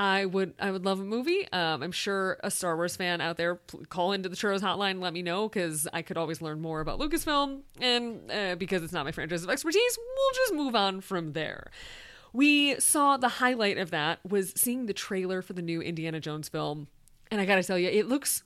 I 0.00 0.24
would 0.24 0.54
I 0.58 0.70
would 0.70 0.86
love 0.86 0.98
a 0.98 1.04
movie. 1.04 1.46
Um, 1.52 1.82
I'm 1.82 1.92
sure 1.92 2.38
a 2.42 2.50
Star 2.50 2.74
Wars 2.74 2.96
fan 2.96 3.20
out 3.20 3.36
there 3.36 3.60
call 3.90 4.12
into 4.12 4.30
the 4.30 4.34
Churros 4.34 4.60
hotline 4.60 4.98
let 4.98 5.12
me 5.12 5.20
know 5.20 5.46
because 5.46 5.86
I 5.92 6.00
could 6.00 6.16
always 6.16 6.40
learn 6.40 6.62
more 6.62 6.80
about 6.80 6.98
Lucasfilm 6.98 7.60
and 7.78 8.30
uh, 8.30 8.54
because 8.54 8.82
it's 8.82 8.94
not 8.94 9.04
my 9.04 9.12
franchise 9.12 9.44
of 9.44 9.50
expertise, 9.50 9.98
we'll 9.98 10.34
just 10.46 10.54
move 10.54 10.74
on 10.74 11.02
from 11.02 11.34
there. 11.34 11.70
We 12.32 12.80
saw 12.80 13.18
the 13.18 13.28
highlight 13.28 13.76
of 13.76 13.90
that 13.90 14.20
was 14.26 14.54
seeing 14.56 14.86
the 14.86 14.94
trailer 14.94 15.42
for 15.42 15.52
the 15.52 15.60
new 15.60 15.82
Indiana 15.82 16.18
Jones 16.18 16.48
film, 16.48 16.88
and 17.30 17.38
I 17.38 17.44
gotta 17.44 17.62
tell 17.62 17.78
you, 17.78 17.90
it 17.90 18.06
looks 18.06 18.42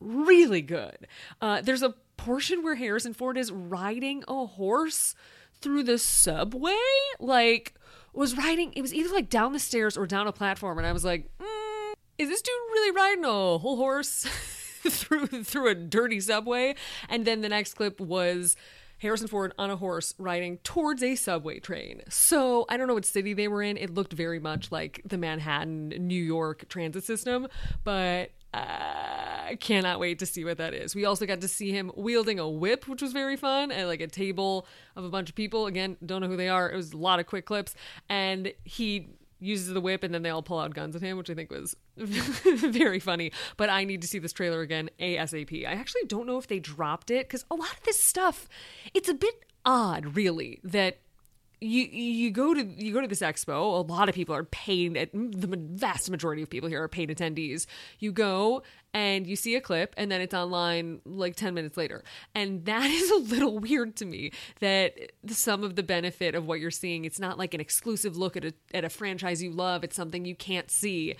really 0.00 0.62
good. 0.62 1.06
Uh, 1.38 1.60
there's 1.60 1.82
a 1.82 1.94
portion 2.16 2.62
where 2.62 2.76
Harrison 2.76 3.12
Ford 3.12 3.36
is 3.36 3.52
riding 3.52 4.24
a 4.26 4.46
horse 4.46 5.14
through 5.60 5.82
the 5.82 5.98
subway, 5.98 6.72
like 7.20 7.74
was 8.14 8.36
riding. 8.36 8.72
It 8.74 8.82
was 8.82 8.94
either 8.94 9.12
like 9.12 9.28
down 9.28 9.52
the 9.52 9.58
stairs 9.58 9.96
or 9.96 10.06
down 10.06 10.26
a 10.26 10.32
platform, 10.32 10.78
and 10.78 10.86
I 10.86 10.92
was 10.92 11.04
like, 11.04 11.30
mm, 11.38 11.92
"Is 12.18 12.28
this 12.28 12.42
dude 12.42 12.54
really 12.72 12.90
riding 12.90 13.24
a 13.24 13.58
whole 13.58 13.76
horse 13.76 14.22
through 14.82 15.26
through 15.26 15.68
a 15.68 15.74
dirty 15.74 16.20
subway?" 16.20 16.74
And 17.08 17.24
then 17.24 17.40
the 17.40 17.48
next 17.48 17.74
clip 17.74 18.00
was. 18.00 18.56
Harrison 18.98 19.26
Ford 19.28 19.52
on 19.58 19.70
a 19.70 19.76
horse 19.76 20.14
riding 20.18 20.58
towards 20.58 21.02
a 21.02 21.14
subway 21.14 21.58
train. 21.58 22.00
So 22.08 22.64
I 22.70 22.78
don't 22.78 22.86
know 22.86 22.94
what 22.94 23.04
city 23.04 23.34
they 23.34 23.48
were 23.48 23.60
in. 23.60 23.76
It 23.76 23.92
looked 23.92 24.14
very 24.14 24.38
much 24.38 24.72
like 24.72 25.02
the 25.04 25.18
Manhattan, 25.18 25.88
New 25.88 26.22
York 26.22 26.66
transit 26.70 27.04
system, 27.04 27.48
but 27.82 28.30
I 28.54 29.56
cannot 29.56 30.00
wait 30.00 30.18
to 30.20 30.26
see 30.26 30.44
what 30.44 30.58
that 30.58 30.74
is. 30.74 30.94
We 30.94 31.04
also 31.04 31.26
got 31.26 31.40
to 31.40 31.48
see 31.48 31.70
him 31.70 31.92
wielding 31.94 32.38
a 32.38 32.48
whip, 32.48 32.88
which 32.88 33.02
was 33.02 33.12
very 33.12 33.36
fun, 33.36 33.70
and 33.70 33.88
like 33.88 34.00
a 34.00 34.06
table 34.06 34.66
of 34.96 35.04
a 35.04 35.08
bunch 35.08 35.28
of 35.28 35.34
people. 35.34 35.66
Again, 35.66 35.96
don't 36.04 36.20
know 36.20 36.28
who 36.28 36.36
they 36.36 36.48
are. 36.48 36.70
It 36.70 36.76
was 36.76 36.92
a 36.92 36.96
lot 36.96 37.20
of 37.20 37.26
quick 37.26 37.46
clips, 37.46 37.74
and 38.08 38.52
he 38.64 39.10
uses 39.40 39.72
the 39.74 39.80
whip, 39.80 40.02
and 40.02 40.14
then 40.14 40.22
they 40.22 40.30
all 40.30 40.42
pull 40.42 40.58
out 40.58 40.74
guns 40.74 40.96
at 40.96 41.02
him, 41.02 41.18
which 41.18 41.30
I 41.30 41.34
think 41.34 41.50
was 41.50 41.76
very 41.96 42.98
funny. 42.98 43.32
But 43.56 43.70
I 43.70 43.84
need 43.84 44.00
to 44.02 44.08
see 44.08 44.18
this 44.18 44.32
trailer 44.32 44.60
again 44.60 44.90
ASAP. 44.98 45.66
I 45.66 45.72
actually 45.72 46.04
don't 46.06 46.26
know 46.26 46.38
if 46.38 46.46
they 46.46 46.58
dropped 46.58 47.10
it 47.10 47.28
because 47.28 47.44
a 47.50 47.54
lot 47.54 47.72
of 47.72 47.82
this 47.84 48.00
stuff, 48.00 48.48
it's 48.94 49.08
a 49.08 49.14
bit 49.14 49.44
odd, 49.64 50.16
really, 50.16 50.60
that 50.64 50.98
you 51.60 51.82
you 51.84 52.30
go 52.30 52.54
to 52.54 52.64
you 52.64 52.92
go 52.92 53.00
to 53.00 53.06
this 53.06 53.20
expo. 53.20 53.78
A 53.78 53.92
lot 53.92 54.08
of 54.08 54.14
people 54.14 54.34
are 54.34 54.44
paid. 54.44 54.96
Eh, 54.96 55.06
the 55.12 55.56
vast 55.56 56.10
majority 56.10 56.42
of 56.42 56.50
people 56.50 56.68
here 56.68 56.82
are 56.82 56.88
paid 56.88 57.10
attendees. 57.10 57.66
You 57.98 58.12
go 58.12 58.62
and 58.92 59.26
you 59.26 59.34
see 59.34 59.56
a 59.56 59.60
clip, 59.60 59.94
and 59.96 60.10
then 60.10 60.20
it's 60.20 60.34
online 60.34 61.00
like 61.04 61.36
ten 61.36 61.54
minutes 61.54 61.76
later, 61.76 62.04
and 62.34 62.64
that 62.66 62.90
is 62.90 63.10
a 63.10 63.16
little 63.16 63.58
weird 63.58 63.96
to 63.96 64.04
me. 64.04 64.32
That 64.60 65.12
some 65.26 65.64
of 65.64 65.76
the 65.76 65.82
benefit 65.82 66.34
of 66.34 66.46
what 66.46 66.60
you're 66.60 66.70
seeing, 66.70 67.04
it's 67.04 67.20
not 67.20 67.38
like 67.38 67.54
an 67.54 67.60
exclusive 67.60 68.16
look 68.16 68.36
at 68.36 68.44
a 68.44 68.54
at 68.72 68.84
a 68.84 68.90
franchise 68.90 69.42
you 69.42 69.50
love. 69.50 69.84
It's 69.84 69.96
something 69.96 70.24
you 70.24 70.36
can't 70.36 70.70
see 70.70 71.16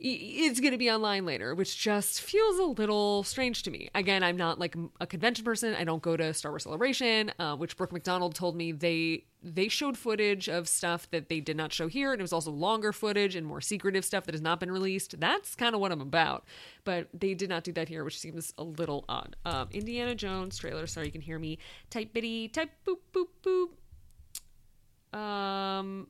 it's 0.00 0.60
going 0.60 0.72
to 0.72 0.78
be 0.78 0.90
online 0.90 1.24
later, 1.24 1.54
which 1.54 1.78
just 1.78 2.20
feels 2.20 2.58
a 2.58 2.64
little 2.64 3.22
strange 3.22 3.62
to 3.64 3.70
me. 3.70 3.88
Again, 3.94 4.22
I'm 4.22 4.36
not 4.36 4.58
like 4.58 4.76
a 5.00 5.06
convention 5.06 5.44
person. 5.44 5.74
I 5.74 5.84
don't 5.84 6.02
go 6.02 6.16
to 6.16 6.32
Star 6.34 6.52
Wars 6.52 6.64
Celebration, 6.64 7.32
uh, 7.38 7.56
which 7.56 7.76
Brooke 7.76 7.92
McDonald 7.92 8.34
told 8.34 8.56
me 8.56 8.72
they 8.72 9.24
they 9.42 9.68
showed 9.68 9.96
footage 9.96 10.48
of 10.48 10.66
stuff 10.66 11.08
that 11.10 11.28
they 11.28 11.40
did 11.40 11.56
not 11.56 11.72
show 11.72 11.86
here, 11.86 12.12
and 12.12 12.20
it 12.20 12.24
was 12.24 12.32
also 12.32 12.50
longer 12.50 12.92
footage 12.92 13.36
and 13.36 13.46
more 13.46 13.60
secretive 13.60 14.04
stuff 14.04 14.24
that 14.24 14.34
has 14.34 14.42
not 14.42 14.58
been 14.58 14.70
released. 14.70 15.20
That's 15.20 15.54
kind 15.54 15.74
of 15.74 15.80
what 15.80 15.92
I'm 15.92 16.00
about, 16.00 16.44
but 16.84 17.08
they 17.14 17.34
did 17.34 17.48
not 17.48 17.62
do 17.62 17.72
that 17.72 17.88
here, 17.88 18.02
which 18.02 18.18
seems 18.18 18.52
a 18.58 18.64
little 18.64 19.04
odd. 19.08 19.36
Um, 19.44 19.68
Indiana 19.72 20.14
Jones 20.14 20.58
trailer. 20.58 20.86
Sorry, 20.86 21.06
you 21.06 21.12
can 21.12 21.20
hear 21.20 21.38
me. 21.38 21.58
Type 21.90 22.12
bitty 22.12 22.48
type 22.48 22.70
boop 22.86 22.98
boop 23.14 23.28
boop. 23.44 25.16
Um, 25.16 26.08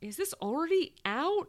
is 0.00 0.16
this 0.16 0.34
already 0.34 0.94
out? 1.04 1.48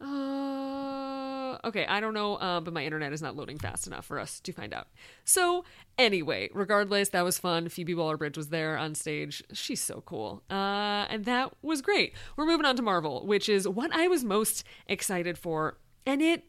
Uh, 0.00 1.58
okay, 1.64 1.86
I 1.86 2.00
don't 2.00 2.14
know, 2.14 2.36
uh, 2.36 2.60
but 2.60 2.74
my 2.74 2.84
internet 2.84 3.12
is 3.12 3.22
not 3.22 3.36
loading 3.36 3.58
fast 3.58 3.86
enough 3.86 4.04
for 4.04 4.18
us 4.18 4.40
to 4.40 4.52
find 4.52 4.74
out. 4.74 4.88
So, 5.24 5.64
anyway, 5.98 6.50
regardless, 6.52 7.10
that 7.10 7.22
was 7.22 7.38
fun. 7.38 7.68
Phoebe 7.68 7.94
Waller 7.94 8.16
Bridge 8.16 8.36
was 8.36 8.48
there 8.48 8.76
on 8.76 8.94
stage. 8.94 9.42
She's 9.52 9.80
so 9.80 10.02
cool. 10.06 10.42
Uh, 10.50 11.06
and 11.08 11.24
that 11.24 11.52
was 11.62 11.80
great. 11.82 12.14
We're 12.36 12.46
moving 12.46 12.66
on 12.66 12.76
to 12.76 12.82
Marvel, 12.82 13.26
which 13.26 13.48
is 13.48 13.66
what 13.68 13.94
I 13.94 14.08
was 14.08 14.24
most 14.24 14.64
excited 14.86 15.38
for. 15.38 15.78
And 16.06 16.20
it 16.20 16.44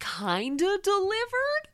kinda 0.00 0.78
delivered? 0.82 1.68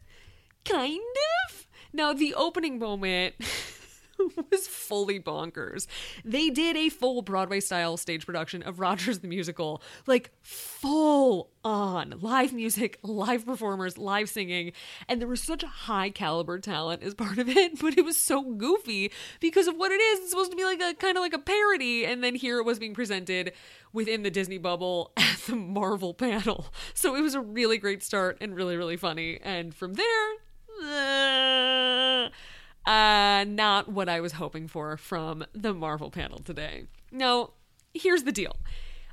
Kind 0.65 1.01
of? 1.49 1.67
Now, 1.93 2.13
the 2.13 2.35
opening 2.35 2.79
moment 2.79 3.35
was 4.51 4.67
fully 4.67 5.21
bonkers. 5.21 5.87
They 6.25 6.51
did 6.51 6.77
a 6.77 6.89
full 6.89 7.23
Broadway 7.23 7.61
style 7.61 7.97
stage 7.97 8.27
production 8.27 8.63
of 8.63 8.81
Rogers 8.81 9.21
the 9.21 9.29
Musical, 9.29 9.83
like 10.07 10.31
full 10.43 11.51
on 11.65 12.15
live 12.21 12.53
music, 12.53 12.99
live 13.03 13.45
performers, 13.45 13.99
live 13.99 14.29
singing, 14.29 14.73
and 15.09 15.21
there 15.21 15.29
was 15.29 15.43
such 15.43 15.63
high 15.63 16.11
caliber 16.11 16.59
talent 16.59 17.03
as 17.03 17.15
part 17.15 17.39
of 17.39 17.49
it, 17.49 17.79
but 17.81 17.97
it 17.99 18.05
was 18.05 18.17
so 18.17 18.43
goofy 18.43 19.13
because 19.41 19.67
of 19.67 19.77
what 19.77 19.93
it 19.93 20.01
is. 20.01 20.21
It's 20.21 20.31
supposed 20.31 20.51
to 20.51 20.57
be 20.57 20.65
like 20.65 20.81
a 20.81 20.95
kind 20.95 21.17
of 21.17 21.23
like 21.23 21.35
a 21.35 21.39
parody, 21.39 22.05
and 22.05 22.23
then 22.23 22.35
here 22.35 22.59
it 22.59 22.65
was 22.65 22.79
being 22.79 22.95
presented 22.95 23.53
within 23.93 24.23
the 24.23 24.31
Disney 24.31 24.59
bubble 24.59 25.13
at 25.17 25.39
the 25.47 25.57
Marvel 25.57 26.15
panel. 26.15 26.67
So 26.95 27.15
it 27.15 27.21
was 27.21 27.35
a 27.35 27.41
really 27.41 27.79
great 27.79 28.03
start 28.03 28.39
and 28.41 28.55
really, 28.55 28.77
really 28.77 28.97
funny. 28.97 29.39
And 29.43 29.75
from 29.75 29.95
there, 29.95 30.31
uh, 30.83 31.88
uh, 32.89 33.45
not 33.45 33.89
what 33.89 34.09
I 34.09 34.21
was 34.21 34.33
hoping 34.33 34.67
for 34.67 34.97
from 34.97 35.45
the 35.53 35.75
Marvel 35.75 36.11
panel 36.11 36.39
today. 36.39 36.87
No, 37.13 37.53
here's 37.93 38.23
the 38.23 38.33
deal. 38.33 38.57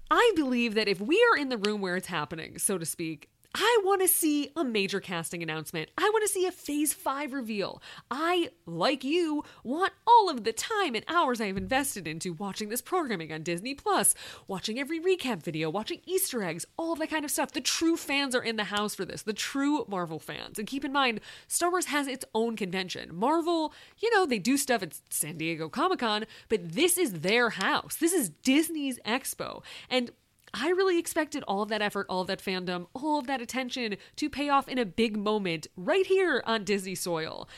I 0.10 0.32
believe 0.36 0.76
that 0.76 0.88
if 0.88 1.02
we 1.02 1.22
are 1.32 1.38
in 1.38 1.50
the 1.50 1.58
room 1.58 1.82
where 1.82 1.98
it's 1.98 2.08
happening, 2.08 2.58
so 2.58 2.78
to 2.78 2.86
speak, 2.86 3.30
I 3.58 3.80
want 3.86 4.02
to 4.02 4.08
see 4.10 4.52
a 4.58 4.66
major 4.66 5.00
casting 5.00 5.42
announcement. 5.42 5.90
I 5.98 6.10
want 6.12 6.24
to 6.24 6.32
see 6.32 6.46
a 6.46 6.52
phase 6.52 6.94
five 6.94 7.32
reveal. 7.32 7.82
I, 8.12 8.50
like 8.66 9.06
you, 9.06 9.46
want 9.64 9.94
all 10.06 10.30
of 10.30 10.44
the 10.44 10.52
time 10.52 10.94
and 10.94 11.06
hours 11.08 11.40
I've 11.40 11.56
invested 11.56 12.06
into 12.06 12.34
watching 12.34 12.68
this 12.68 12.82
programming 12.82 13.32
on 13.32 13.44
Disney 13.44 13.74
Plus, 13.74 14.14
watching 14.46 14.78
every 14.78 15.00
recap 15.00 15.42
video, 15.42 15.70
watching 15.70 16.02
Easter 16.06 16.44
eggs, 16.44 16.66
all 16.78 16.96
that 16.96 17.10
kind 17.10 17.24
of 17.24 17.32
stuff. 17.32 17.54
The 17.54 17.62
true 17.62 17.96
fans 17.96 18.36
are 18.36 18.44
in 18.44 18.58
the 18.58 18.66
house 18.66 18.94
for 18.94 19.06
this, 19.06 19.22
the 19.22 19.32
true 19.32 19.86
Marvel 19.88 20.20
fans. 20.20 20.60
And 20.60 20.68
keep 20.68 20.84
in 20.84 20.92
mind, 20.92 21.22
Star 21.48 21.72
Wars 21.72 21.86
has 21.86 22.08
its 22.08 22.26
own 22.36 22.58
convention. 22.58 23.16
Marvel, 23.16 23.74
you 24.00 24.14
know, 24.14 24.26
they 24.26 24.40
do 24.40 24.58
stuff 24.58 24.84
at 24.84 25.00
San 25.10 25.38
Diego 25.38 25.70
Comic 25.70 26.00
Con, 26.00 26.26
but 26.50 26.74
this 26.74 26.98
is 26.98 27.22
their 27.22 27.52
house. 27.52 27.96
This 27.96 28.12
is 28.12 28.32
Disney's 28.32 29.00
expo. 29.06 29.64
And 29.90 30.12
I 30.54 30.70
really 30.70 30.98
expected 30.98 31.44
all 31.48 31.64
of 31.64 31.70
that 31.70 31.82
effort, 31.82 32.06
all 32.10 32.22
of 32.22 32.28
that 32.28 32.42
fandom, 32.42 32.88
all 32.94 33.20
of 33.20 33.28
that 33.28 33.42
attention 33.42 33.98
to 34.16 34.30
pay 34.30 34.50
off 34.50 34.68
in 34.68 34.78
a 34.78 34.86
big 34.86 35.18
moment 35.18 35.68
right 35.76 36.06
here 36.06 36.42
on 36.46 36.64
Disney 36.64 36.96
soil. 36.96 37.50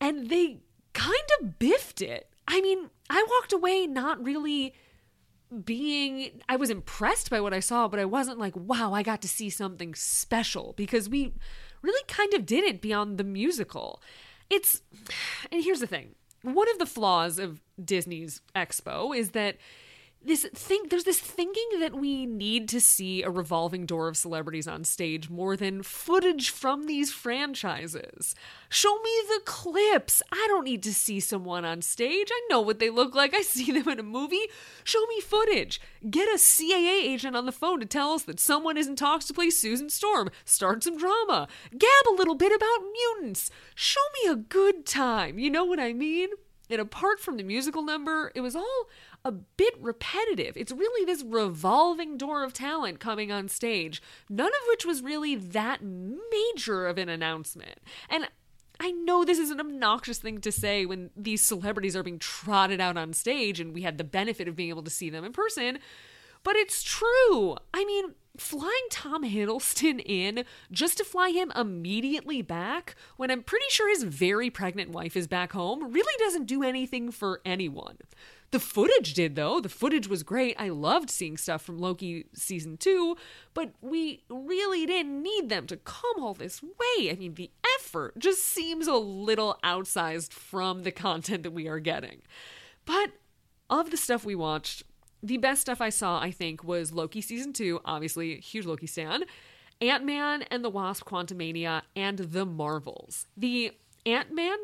And 0.00 0.28
they 0.28 0.60
kind 0.92 1.14
of 1.40 1.58
biffed 1.58 2.00
it. 2.02 2.28
I 2.46 2.60
mean, 2.60 2.90
I 3.08 3.26
walked 3.28 3.52
away 3.52 3.86
not 3.86 4.22
really 4.24 4.74
being 5.64 6.42
I 6.48 6.56
was 6.56 6.70
impressed 6.70 7.30
by 7.30 7.40
what 7.40 7.54
I 7.54 7.60
saw, 7.60 7.88
but 7.88 8.00
I 8.00 8.04
wasn't 8.04 8.38
like, 8.38 8.54
wow, 8.54 8.92
I 8.92 9.02
got 9.02 9.20
to 9.22 9.28
see 9.28 9.50
something 9.50 9.94
special 9.94 10.74
because 10.76 11.08
we 11.08 11.34
really 11.82 12.04
kind 12.06 12.34
of 12.34 12.46
didn't 12.46 12.80
beyond 12.80 13.18
the 13.18 13.24
musical. 13.24 14.00
It's 14.48 14.82
and 15.50 15.62
here's 15.62 15.80
the 15.80 15.86
thing. 15.86 16.14
One 16.42 16.70
of 16.70 16.78
the 16.78 16.86
flaws 16.86 17.38
of 17.38 17.60
Disney's 17.82 18.40
Expo 18.54 19.16
is 19.16 19.30
that 19.30 19.56
this 20.22 20.44
thing 20.54 20.82
there's 20.90 21.04
this 21.04 21.18
thinking 21.18 21.80
that 21.80 21.94
we 21.94 22.26
need 22.26 22.68
to 22.68 22.80
see 22.80 23.22
a 23.22 23.30
revolving 23.30 23.86
door 23.86 24.06
of 24.06 24.18
celebrities 24.18 24.68
on 24.68 24.84
stage 24.84 25.30
more 25.30 25.56
than 25.56 25.82
footage 25.82 26.50
from 26.50 26.84
these 26.86 27.10
franchises. 27.10 28.34
Show 28.68 29.00
me 29.02 29.10
the 29.28 29.40
clips. 29.46 30.22
I 30.30 30.44
don't 30.48 30.64
need 30.64 30.82
to 30.82 30.92
see 30.92 31.20
someone 31.20 31.64
on 31.64 31.80
stage. 31.80 32.28
I 32.30 32.46
know 32.50 32.60
what 32.60 32.80
they 32.80 32.90
look 32.90 33.14
like. 33.14 33.34
I 33.34 33.40
see 33.42 33.72
them 33.72 33.88
in 33.88 33.98
a 33.98 34.02
movie. 34.02 34.48
Show 34.84 35.04
me 35.06 35.20
footage. 35.20 35.80
Get 36.10 36.28
a 36.28 36.36
CAA 36.36 37.02
agent 37.02 37.34
on 37.34 37.46
the 37.46 37.52
phone 37.52 37.80
to 37.80 37.86
tell 37.86 38.12
us 38.12 38.22
that 38.24 38.40
someone 38.40 38.76
is 38.76 38.86
in 38.86 38.96
talks 38.96 39.26
to 39.26 39.34
play 39.34 39.48
Susan 39.48 39.88
Storm. 39.88 40.30
Start 40.44 40.84
some 40.84 40.98
drama. 40.98 41.48
Gab 41.70 42.06
a 42.08 42.14
little 42.14 42.34
bit 42.34 42.52
about 42.54 42.86
mutants. 42.92 43.50
Show 43.74 44.00
me 44.22 44.30
a 44.30 44.36
good 44.36 44.84
time. 44.84 45.38
You 45.38 45.50
know 45.50 45.64
what 45.64 45.80
I 45.80 45.94
mean? 45.94 46.28
And 46.70 46.80
apart 46.80 47.18
from 47.18 47.36
the 47.36 47.42
musical 47.42 47.82
number, 47.82 48.30
it 48.34 48.42
was 48.42 48.54
all 48.54 48.88
a 49.24 49.32
bit 49.32 49.74
repetitive. 49.80 50.56
It's 50.56 50.72
really 50.72 51.04
this 51.04 51.22
revolving 51.22 52.16
door 52.16 52.44
of 52.44 52.52
talent 52.52 53.00
coming 53.00 53.30
on 53.30 53.48
stage, 53.48 54.02
none 54.28 54.48
of 54.48 54.68
which 54.68 54.84
was 54.84 55.02
really 55.02 55.34
that 55.34 55.80
major 55.82 56.86
of 56.86 56.98
an 56.98 57.08
announcement. 57.08 57.78
And 58.08 58.28
I 58.78 58.92
know 58.92 59.24
this 59.24 59.38
is 59.38 59.50
an 59.50 59.60
obnoxious 59.60 60.18
thing 60.18 60.40
to 60.40 60.50
say 60.50 60.86
when 60.86 61.10
these 61.14 61.42
celebrities 61.42 61.94
are 61.94 62.02
being 62.02 62.18
trotted 62.18 62.80
out 62.80 62.96
on 62.96 63.12
stage 63.12 63.60
and 63.60 63.74
we 63.74 63.82
had 63.82 63.98
the 63.98 64.04
benefit 64.04 64.48
of 64.48 64.56
being 64.56 64.70
able 64.70 64.82
to 64.84 64.90
see 64.90 65.10
them 65.10 65.24
in 65.24 65.32
person, 65.32 65.78
but 66.42 66.56
it's 66.56 66.82
true. 66.82 67.56
I 67.74 67.84
mean, 67.84 68.14
flying 68.38 68.72
Tom 68.90 69.22
Hiddleston 69.22 70.02
in 70.06 70.44
just 70.72 70.96
to 70.98 71.04
fly 71.04 71.30
him 71.30 71.52
immediately 71.54 72.40
back 72.40 72.96
when 73.18 73.30
I'm 73.30 73.42
pretty 73.42 73.66
sure 73.68 73.90
his 73.90 74.02
very 74.02 74.48
pregnant 74.48 74.90
wife 74.90 75.14
is 75.14 75.26
back 75.26 75.52
home 75.52 75.92
really 75.92 76.14
doesn't 76.18 76.46
do 76.46 76.62
anything 76.62 77.10
for 77.10 77.42
anyone. 77.44 77.98
The 78.50 78.60
footage 78.60 79.14
did, 79.14 79.36
though. 79.36 79.60
The 79.60 79.68
footage 79.68 80.08
was 80.08 80.24
great. 80.24 80.56
I 80.58 80.70
loved 80.70 81.08
seeing 81.08 81.36
stuff 81.36 81.62
from 81.62 81.78
Loki 81.78 82.26
season 82.34 82.76
two, 82.76 83.16
but 83.54 83.72
we 83.80 84.24
really 84.28 84.86
didn't 84.86 85.22
need 85.22 85.48
them 85.48 85.66
to 85.68 85.76
come 85.76 86.22
all 86.22 86.34
this 86.34 86.62
way. 86.62 87.10
I 87.10 87.16
mean, 87.16 87.34
the 87.34 87.50
effort 87.78 88.18
just 88.18 88.44
seems 88.44 88.88
a 88.88 88.94
little 88.94 89.58
outsized 89.62 90.32
from 90.32 90.82
the 90.82 90.90
content 90.90 91.44
that 91.44 91.52
we 91.52 91.68
are 91.68 91.78
getting. 91.78 92.22
But 92.84 93.12
of 93.68 93.92
the 93.92 93.96
stuff 93.96 94.24
we 94.24 94.34
watched, 94.34 94.82
the 95.22 95.36
best 95.36 95.60
stuff 95.60 95.80
I 95.80 95.90
saw, 95.90 96.20
I 96.20 96.32
think, 96.32 96.64
was 96.64 96.92
Loki 96.92 97.20
season 97.20 97.52
two, 97.52 97.80
obviously, 97.84 98.40
huge 98.40 98.66
Loki 98.66 98.88
stan, 98.88 99.24
Ant 99.80 100.04
Man 100.04 100.42
and 100.50 100.64
the 100.64 100.70
Wasp 100.70 101.04
Quantumania, 101.04 101.82
and 101.94 102.18
The 102.18 102.44
Marvels. 102.44 103.26
The 103.36 103.72
Ant 104.06 104.34
Man 104.34 104.58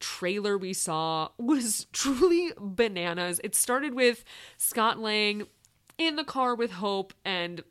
trailer 0.00 0.58
we 0.58 0.72
saw 0.72 1.28
was 1.38 1.86
truly 1.92 2.52
bananas. 2.58 3.40
It 3.42 3.54
started 3.54 3.94
with 3.94 4.24
Scott 4.56 4.98
Lang 4.98 5.46
in 5.98 6.16
the 6.16 6.24
car 6.24 6.54
with 6.54 6.72
Hope 6.72 7.14
and 7.24 7.62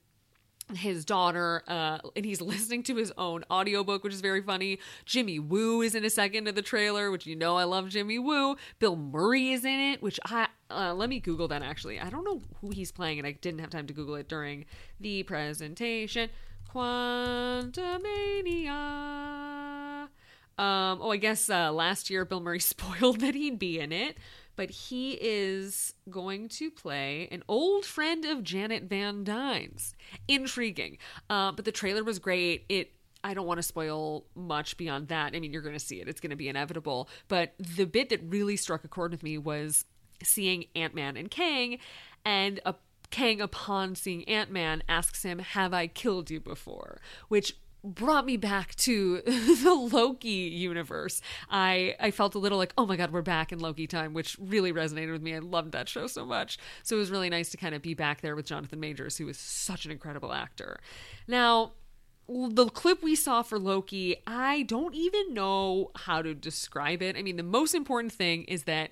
his 0.73 1.05
daughter 1.05 1.61
uh, 1.67 1.99
and 2.15 2.25
he's 2.25 2.41
listening 2.41 2.81
to 2.83 2.95
his 2.95 3.11
own 3.17 3.43
audiobook 3.51 4.03
which 4.03 4.13
is 4.13 4.21
very 4.21 4.41
funny. 4.41 4.79
Jimmy 5.05 5.39
woo 5.39 5.81
is 5.81 5.93
in 5.93 6.03
a 6.03 6.09
second 6.09 6.47
of 6.47 6.55
the 6.55 6.61
trailer 6.61 7.11
which 7.11 7.27
you 7.27 7.35
know 7.35 7.57
i 7.57 7.63
love 7.63 7.89
jimmy 7.89 8.17
woo. 8.17 8.55
Bill 8.79 8.95
murray 8.95 9.51
is 9.51 9.63
in 9.63 9.79
it 9.79 10.01
which 10.01 10.19
i 10.25 10.47
uh, 10.71 10.93
let 10.95 11.09
me 11.09 11.19
google 11.19 11.47
that 11.49 11.61
actually. 11.61 11.99
I 11.99 12.09
don't 12.09 12.23
know 12.23 12.41
who 12.61 12.71
he's 12.71 12.91
playing 12.91 13.19
and 13.19 13.27
i 13.27 13.33
didn't 13.33 13.59
have 13.59 13.69
time 13.69 13.85
to 13.87 13.93
google 13.93 14.15
it 14.15 14.27
during 14.27 14.65
the 14.99 15.23
presentation. 15.23 16.29
Quantumania 16.73 17.75
um, 20.57 20.99
oh, 21.01 21.11
I 21.11 21.17
guess 21.17 21.49
uh, 21.49 21.71
last 21.71 22.09
year 22.09 22.25
Bill 22.25 22.39
Murray 22.39 22.59
spoiled 22.61 23.19
that 23.21 23.35
he'd 23.35 23.59
be 23.59 23.79
in 23.79 23.91
it, 23.91 24.17
but 24.55 24.69
he 24.69 25.17
is 25.21 25.93
going 26.09 26.47
to 26.49 26.71
play 26.71 27.27
an 27.31 27.43
old 27.47 27.85
friend 27.85 28.25
of 28.25 28.43
Janet 28.43 28.83
Van 28.83 29.23
Dyne's. 29.23 29.95
Intriguing. 30.27 30.97
Uh, 31.29 31.51
but 31.51 31.65
the 31.65 31.71
trailer 31.71 32.03
was 32.03 32.19
great. 32.19 32.65
It 32.69 32.91
I 33.23 33.33
don't 33.33 33.47
want 33.47 33.57
to 33.57 33.63
spoil 33.63 34.25
much 34.35 34.77
beyond 34.77 35.07
that. 35.07 35.33
I 35.35 35.39
mean, 35.39 35.51
you're 35.51 35.63
going 35.63 35.73
to 35.73 35.79
see 35.79 35.99
it. 35.99 36.07
It's 36.07 36.21
going 36.21 36.29
to 36.29 36.35
be 36.35 36.47
inevitable. 36.47 37.09
But 37.27 37.53
the 37.57 37.85
bit 37.85 38.09
that 38.09 38.21
really 38.23 38.55
struck 38.55 38.83
a 38.83 38.87
chord 38.87 39.09
with 39.09 39.23
me 39.23 39.39
was 39.39 39.85
seeing 40.21 40.65
Ant 40.75 40.93
Man 40.93 41.17
and 41.17 41.31
Kang, 41.31 41.79
and 42.23 42.59
a 42.67 42.75
Kang, 43.09 43.41
upon 43.41 43.95
seeing 43.95 44.27
Ant 44.27 44.51
Man, 44.51 44.83
asks 44.89 45.23
him, 45.23 45.39
Have 45.39 45.73
I 45.73 45.87
killed 45.87 46.29
you 46.29 46.39
before? 46.39 46.99
Which 47.27 47.57
brought 47.85 48.25
me 48.25 48.37
back 48.37 48.75
to 48.75 49.21
the 49.25 49.73
Loki 49.73 50.29
universe. 50.29 51.21
I 51.49 51.95
I 51.99 52.11
felt 52.11 52.35
a 52.35 52.39
little 52.39 52.57
like, 52.57 52.73
oh 52.77 52.85
my 52.85 52.95
god, 52.95 53.11
we're 53.11 53.21
back 53.21 53.51
in 53.51 53.59
Loki 53.59 53.87
time, 53.87 54.13
which 54.13 54.37
really 54.39 54.73
resonated 54.73 55.11
with 55.11 55.21
me. 55.21 55.35
I 55.35 55.39
loved 55.39 55.71
that 55.73 55.87
show 55.87 56.07
so 56.07 56.25
much. 56.25 56.57
So 56.83 56.95
it 56.95 56.99
was 56.99 57.11
really 57.11 57.29
nice 57.29 57.49
to 57.49 57.57
kind 57.57 57.75
of 57.75 57.81
be 57.81 57.93
back 57.93 58.21
there 58.21 58.35
with 58.35 58.45
Jonathan 58.45 58.79
Majors, 58.79 59.17
who 59.17 59.27
is 59.27 59.37
such 59.37 59.85
an 59.85 59.91
incredible 59.91 60.33
actor. 60.33 60.79
Now, 61.27 61.73
the 62.27 62.67
clip 62.67 63.03
we 63.03 63.15
saw 63.15 63.43
for 63.43 63.59
Loki, 63.59 64.17
I 64.25 64.63
don't 64.63 64.95
even 64.95 65.33
know 65.33 65.91
how 65.95 66.21
to 66.21 66.33
describe 66.33 67.01
it. 67.01 67.15
I 67.15 67.21
mean, 67.21 67.37
the 67.37 67.43
most 67.43 67.75
important 67.75 68.13
thing 68.13 68.43
is 68.45 68.63
that 68.63 68.91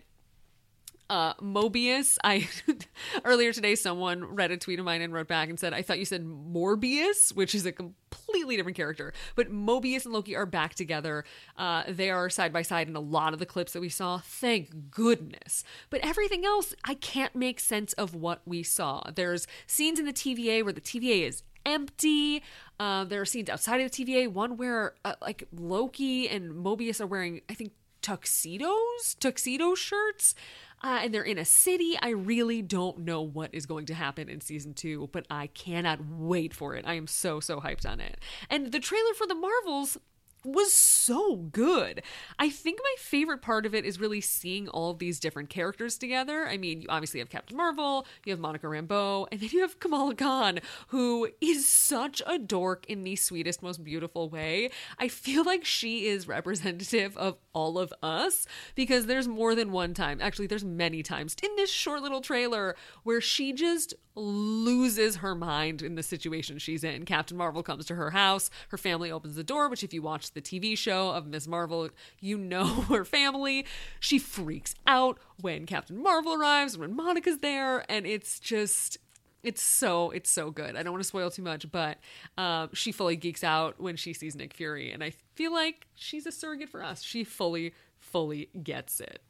uh, 1.09 1.33
Mobius. 1.35 2.17
I 2.23 2.47
earlier 3.23 3.53
today 3.53 3.75
someone 3.75 4.23
read 4.23 4.51
a 4.51 4.57
tweet 4.57 4.79
of 4.79 4.85
mine 4.85 5.01
and 5.01 5.13
wrote 5.13 5.27
back 5.27 5.49
and 5.49 5.59
said, 5.59 5.73
"I 5.73 5.81
thought 5.81 5.99
you 5.99 6.05
said 6.05 6.25
Morbius, 6.25 7.35
which 7.35 7.53
is 7.55 7.65
a 7.65 7.71
completely 7.71 8.57
different 8.57 8.77
character." 8.77 9.13
But 9.35 9.51
Mobius 9.51 10.05
and 10.05 10.13
Loki 10.13 10.35
are 10.35 10.45
back 10.45 10.75
together. 10.75 11.25
Uh, 11.57 11.83
they 11.87 12.09
are 12.09 12.29
side 12.29 12.53
by 12.53 12.61
side 12.61 12.87
in 12.87 12.95
a 12.95 13.01
lot 13.01 13.33
of 13.33 13.39
the 13.39 13.45
clips 13.45 13.73
that 13.73 13.81
we 13.81 13.89
saw. 13.89 14.19
Thank 14.19 14.91
goodness. 14.91 15.63
But 15.89 16.01
everything 16.05 16.45
else, 16.45 16.73
I 16.83 16.95
can't 16.95 17.35
make 17.35 17.59
sense 17.59 17.93
of 17.93 18.15
what 18.15 18.41
we 18.45 18.63
saw. 18.63 19.03
There's 19.13 19.47
scenes 19.67 19.99
in 19.99 20.05
the 20.05 20.13
TVA 20.13 20.63
where 20.63 20.73
the 20.73 20.81
TVA 20.81 21.27
is 21.27 21.43
empty. 21.65 22.43
Uh, 22.79 23.03
there 23.05 23.21
are 23.21 23.25
scenes 23.25 23.49
outside 23.49 23.81
of 23.81 23.91
the 23.91 24.05
TVA. 24.05 24.27
One 24.27 24.57
where 24.57 24.95
uh, 25.05 25.15
like 25.21 25.47
Loki 25.51 26.29
and 26.29 26.51
Mobius 26.53 26.99
are 26.99 27.07
wearing, 27.07 27.41
I 27.49 27.53
think, 27.53 27.73
tuxedos, 28.01 29.15
tuxedo 29.19 29.75
shirts 29.75 30.35
uh, 30.83 30.99
and 31.01 31.13
they're 31.13 31.23
in 31.23 31.37
a 31.37 31.45
city. 31.45 31.95
I 32.01 32.09
really 32.09 32.61
don't 32.61 32.99
know 32.99 33.21
what 33.21 33.53
is 33.53 33.65
going 33.65 33.85
to 33.87 33.93
happen 33.93 34.27
in 34.29 34.41
season 34.41 34.73
two, 34.73 35.09
but 35.11 35.25
I 35.29 35.47
cannot 35.47 35.99
wait 36.09 36.53
for 36.53 36.75
it. 36.75 36.85
I 36.85 36.95
am 36.95 37.07
so, 37.07 37.39
so 37.39 37.61
hyped 37.61 37.89
on 37.89 38.01
it. 38.01 38.19
And 38.49 38.71
the 38.71 38.79
trailer 38.79 39.13
for 39.13 39.25
the 39.25 39.35
Marvels 39.35 39.97
was 40.43 40.73
so 40.73 41.35
good. 41.35 42.03
I 42.39 42.49
think 42.49 42.79
my 42.83 42.95
favorite 42.97 43.41
part 43.41 43.65
of 43.65 43.73
it 43.73 43.85
is 43.85 43.99
really 43.99 44.21
seeing 44.21 44.67
all 44.69 44.91
of 44.91 44.99
these 44.99 45.19
different 45.19 45.49
characters 45.49 45.97
together. 45.97 46.47
I 46.47 46.57
mean, 46.57 46.81
you 46.81 46.87
obviously 46.89 47.19
have 47.19 47.29
Captain 47.29 47.55
Marvel, 47.57 48.05
you 48.25 48.31
have 48.31 48.39
Monica 48.39 48.67
Rambeau, 48.67 49.27
and 49.31 49.39
then 49.39 49.49
you 49.51 49.61
have 49.61 49.79
Kamala 49.79 50.15
Khan, 50.15 50.59
who 50.87 51.29
is 51.41 51.67
such 51.67 52.21
a 52.27 52.37
dork 52.37 52.85
in 52.87 53.03
the 53.03 53.15
sweetest, 53.15 53.63
most 53.63 53.83
beautiful 53.83 54.29
way. 54.29 54.71
I 54.97 55.07
feel 55.07 55.43
like 55.43 55.65
she 55.65 56.07
is 56.07 56.27
representative 56.27 57.15
of 57.17 57.37
all 57.53 57.77
of 57.77 57.93
us 58.01 58.45
because 58.75 59.05
there's 59.05 59.27
more 59.27 59.55
than 59.55 59.71
one 59.71 59.93
time, 59.93 60.19
actually, 60.21 60.47
there's 60.47 60.65
many 60.65 61.03
times 61.03 61.35
in 61.41 61.55
this 61.55 61.69
short 61.69 62.01
little 62.01 62.21
trailer 62.21 62.75
where 63.03 63.21
she 63.21 63.53
just 63.53 63.93
loses 64.15 65.17
her 65.17 65.33
mind 65.33 65.81
in 65.81 65.95
the 65.95 66.03
situation 66.03 66.59
she's 66.59 66.83
in. 66.83 67.03
Captain 67.05 67.35
Marvel 67.35 67.63
comes 67.63 67.85
to 67.85 67.95
her 67.95 68.11
house, 68.11 68.49
her 68.69 68.77
family 68.77 69.11
opens 69.11 69.35
the 69.35 69.43
door, 69.43 69.69
which, 69.69 69.83
if 69.83 69.93
you 69.93 70.01
watch 70.01 70.32
the 70.33 70.41
TV 70.41 70.77
show 70.77 71.09
of 71.11 71.25
Ms. 71.27 71.47
Marvel, 71.47 71.89
you 72.19 72.37
know 72.37 72.65
her 72.89 73.05
family. 73.05 73.65
She 73.99 74.19
freaks 74.19 74.75
out 74.87 75.19
when 75.41 75.65
Captain 75.65 76.01
Marvel 76.01 76.33
arrives, 76.33 76.77
when 76.77 76.95
Monica's 76.95 77.39
there, 77.39 77.85
and 77.89 78.05
it's 78.05 78.39
just. 78.39 78.97
It's 79.43 79.61
so 79.61 80.09
it's 80.11 80.29
so 80.29 80.51
good. 80.51 80.77
I 80.77 80.83
don't 80.83 80.93
want 80.93 81.03
to 81.03 81.07
spoil 81.07 81.29
too 81.29 81.41
much, 81.41 81.69
but 81.69 81.97
um, 82.37 82.69
she 82.71 82.93
fully 82.93 83.17
geeks 83.17 83.43
out 83.43 83.77
when 83.77 83.97
she 83.97 84.13
sees 84.13 84.37
Nick 84.37 84.53
Fury, 84.53 84.89
and 84.89 85.03
I 85.03 85.11
feel 85.35 85.51
like 85.51 85.85
she's 85.95 86.25
a 86.25 86.31
surrogate 86.31 86.69
for 86.69 86.81
us. 86.81 87.01
She 87.03 87.25
fully 87.25 87.73
fully 87.99 88.47
gets 88.63 89.01
it. 89.01 89.21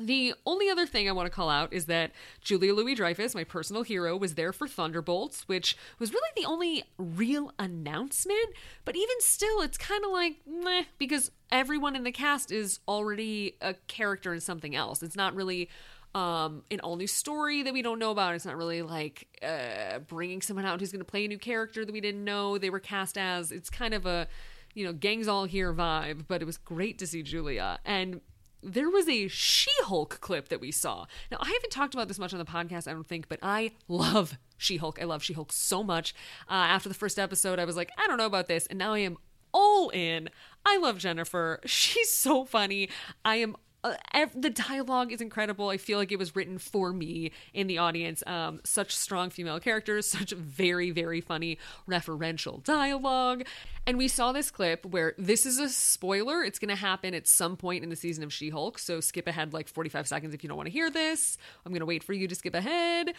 The 0.00 0.34
only 0.46 0.68
other 0.70 0.86
thing 0.86 1.08
I 1.08 1.12
want 1.12 1.26
to 1.26 1.30
call 1.30 1.50
out 1.50 1.72
is 1.72 1.86
that 1.86 2.12
Julia 2.40 2.72
Louis 2.72 2.94
Dreyfus, 2.94 3.34
my 3.34 3.44
personal 3.44 3.82
hero, 3.82 4.16
was 4.16 4.34
there 4.34 4.52
for 4.52 4.68
Thunderbolts, 4.68 5.48
which 5.48 5.76
was 5.98 6.12
really 6.12 6.30
the 6.36 6.44
only 6.44 6.84
real 6.98 7.52
announcement. 7.58 8.54
But 8.84 8.96
even 8.96 9.20
still, 9.20 9.60
it's 9.60 9.76
kind 9.76 10.04
of 10.04 10.12
like, 10.12 10.36
meh, 10.46 10.84
because 10.98 11.32
everyone 11.50 11.96
in 11.96 12.04
the 12.04 12.12
cast 12.12 12.52
is 12.52 12.78
already 12.86 13.56
a 13.60 13.74
character 13.88 14.32
in 14.32 14.40
something 14.40 14.76
else. 14.76 15.02
It's 15.02 15.16
not 15.16 15.34
really 15.34 15.68
um, 16.14 16.62
an 16.70 16.80
all 16.80 16.96
new 16.96 17.06
story 17.06 17.62
that 17.62 17.72
we 17.72 17.82
don't 17.82 17.98
know 17.98 18.10
about. 18.10 18.34
It's 18.34 18.46
not 18.46 18.56
really 18.56 18.82
like 18.82 19.26
uh, 19.42 19.98
bringing 20.00 20.42
someone 20.42 20.64
out 20.64 20.80
who's 20.80 20.92
going 20.92 21.00
to 21.00 21.04
play 21.04 21.24
a 21.24 21.28
new 21.28 21.38
character 21.38 21.84
that 21.84 21.92
we 21.92 22.00
didn't 22.00 22.24
know 22.24 22.56
they 22.56 22.70
were 22.70 22.80
cast 22.80 23.18
as. 23.18 23.50
It's 23.50 23.68
kind 23.68 23.94
of 23.94 24.06
a, 24.06 24.28
you 24.74 24.84
know, 24.84 24.92
gangs 24.92 25.28
all 25.28 25.44
here 25.44 25.72
vibe, 25.72 26.26
but 26.28 26.40
it 26.40 26.44
was 26.44 26.56
great 26.56 26.98
to 27.00 27.06
see 27.06 27.22
Julia. 27.22 27.78
And 27.84 28.20
there 28.62 28.90
was 28.90 29.08
a 29.08 29.28
She 29.28 29.70
Hulk 29.82 30.20
clip 30.20 30.48
that 30.48 30.60
we 30.60 30.70
saw. 30.70 31.06
Now, 31.30 31.38
I 31.40 31.50
haven't 31.52 31.70
talked 31.70 31.94
about 31.94 32.08
this 32.08 32.18
much 32.18 32.32
on 32.32 32.38
the 32.38 32.44
podcast, 32.44 32.88
I 32.88 32.92
don't 32.92 33.06
think, 33.06 33.28
but 33.28 33.38
I 33.42 33.72
love 33.86 34.38
She 34.56 34.76
Hulk. 34.76 34.98
I 35.00 35.04
love 35.04 35.22
She 35.22 35.32
Hulk 35.32 35.52
so 35.52 35.82
much. 35.82 36.14
Uh, 36.48 36.54
after 36.54 36.88
the 36.88 36.94
first 36.94 37.18
episode, 37.18 37.58
I 37.58 37.64
was 37.64 37.76
like, 37.76 37.90
I 37.96 38.06
don't 38.06 38.18
know 38.18 38.26
about 38.26 38.48
this. 38.48 38.66
And 38.66 38.78
now 38.78 38.94
I 38.94 39.00
am 39.00 39.16
all 39.52 39.90
in. 39.90 40.28
I 40.64 40.78
love 40.78 40.98
Jennifer. 40.98 41.60
She's 41.64 42.10
so 42.10 42.44
funny. 42.44 42.88
I 43.24 43.36
am 43.36 43.56
uh, 43.84 43.94
the 44.34 44.50
dialogue 44.50 45.12
is 45.12 45.20
incredible. 45.20 45.68
I 45.68 45.76
feel 45.76 45.98
like 45.98 46.10
it 46.10 46.18
was 46.18 46.34
written 46.34 46.58
for 46.58 46.92
me 46.92 47.30
in 47.54 47.66
the 47.66 47.78
audience. 47.78 48.22
Um, 48.26 48.60
such 48.64 48.94
strong 48.94 49.30
female 49.30 49.60
characters, 49.60 50.06
such 50.10 50.32
very, 50.32 50.90
very 50.90 51.20
funny 51.20 51.58
referential 51.88 52.62
dialogue. 52.64 53.44
And 53.86 53.96
we 53.96 54.08
saw 54.08 54.32
this 54.32 54.50
clip 54.50 54.84
where 54.84 55.14
this 55.16 55.46
is 55.46 55.58
a 55.58 55.68
spoiler. 55.68 56.42
It's 56.42 56.58
going 56.58 56.68
to 56.68 56.74
happen 56.76 57.14
at 57.14 57.26
some 57.26 57.56
point 57.56 57.84
in 57.84 57.90
the 57.90 57.96
season 57.96 58.24
of 58.24 58.32
She 58.32 58.50
Hulk. 58.50 58.78
So 58.78 59.00
skip 59.00 59.26
ahead 59.26 59.52
like 59.52 59.68
45 59.68 60.08
seconds 60.08 60.34
if 60.34 60.42
you 60.42 60.48
don't 60.48 60.56
want 60.56 60.66
to 60.66 60.72
hear 60.72 60.90
this. 60.90 61.38
I'm 61.64 61.72
going 61.72 61.80
to 61.80 61.86
wait 61.86 62.02
for 62.02 62.12
you 62.12 62.28
to 62.28 62.34
skip 62.34 62.54
ahead. 62.54 63.14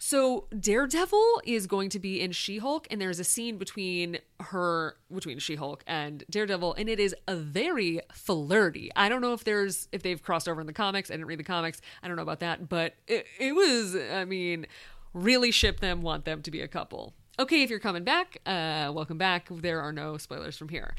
So 0.00 0.46
Daredevil 0.58 1.42
is 1.44 1.66
going 1.66 1.90
to 1.90 1.98
be 1.98 2.20
in 2.20 2.30
She-Hulk, 2.30 2.86
and 2.88 3.00
there's 3.00 3.18
a 3.18 3.24
scene 3.24 3.58
between 3.58 4.18
her, 4.40 4.96
between 5.12 5.40
She-Hulk 5.40 5.82
and 5.88 6.22
Daredevil, 6.30 6.74
and 6.74 6.88
it 6.88 7.00
is 7.00 7.16
a 7.26 7.34
very 7.34 8.00
flirty. 8.12 8.90
I 8.94 9.08
don't 9.08 9.20
know 9.20 9.32
if 9.32 9.42
there's 9.42 9.88
if 9.90 10.04
they've 10.04 10.22
crossed 10.22 10.48
over 10.48 10.60
in 10.60 10.68
the 10.68 10.72
comics. 10.72 11.10
I 11.10 11.14
didn't 11.14 11.26
read 11.26 11.40
the 11.40 11.44
comics. 11.44 11.80
I 12.00 12.06
don't 12.06 12.16
know 12.16 12.22
about 12.22 12.40
that, 12.40 12.68
but 12.68 12.94
it, 13.08 13.26
it 13.40 13.56
was. 13.56 13.96
I 13.96 14.24
mean, 14.24 14.66
really 15.14 15.50
ship 15.50 15.80
them, 15.80 16.02
want 16.02 16.24
them 16.24 16.42
to 16.42 16.50
be 16.52 16.60
a 16.60 16.68
couple. 16.68 17.14
Okay, 17.40 17.62
if 17.62 17.70
you're 17.70 17.78
coming 17.78 18.04
back, 18.04 18.38
uh, 18.46 18.90
welcome 18.94 19.18
back. 19.18 19.48
There 19.50 19.80
are 19.80 19.92
no 19.92 20.16
spoilers 20.16 20.56
from 20.56 20.68
here. 20.68 20.94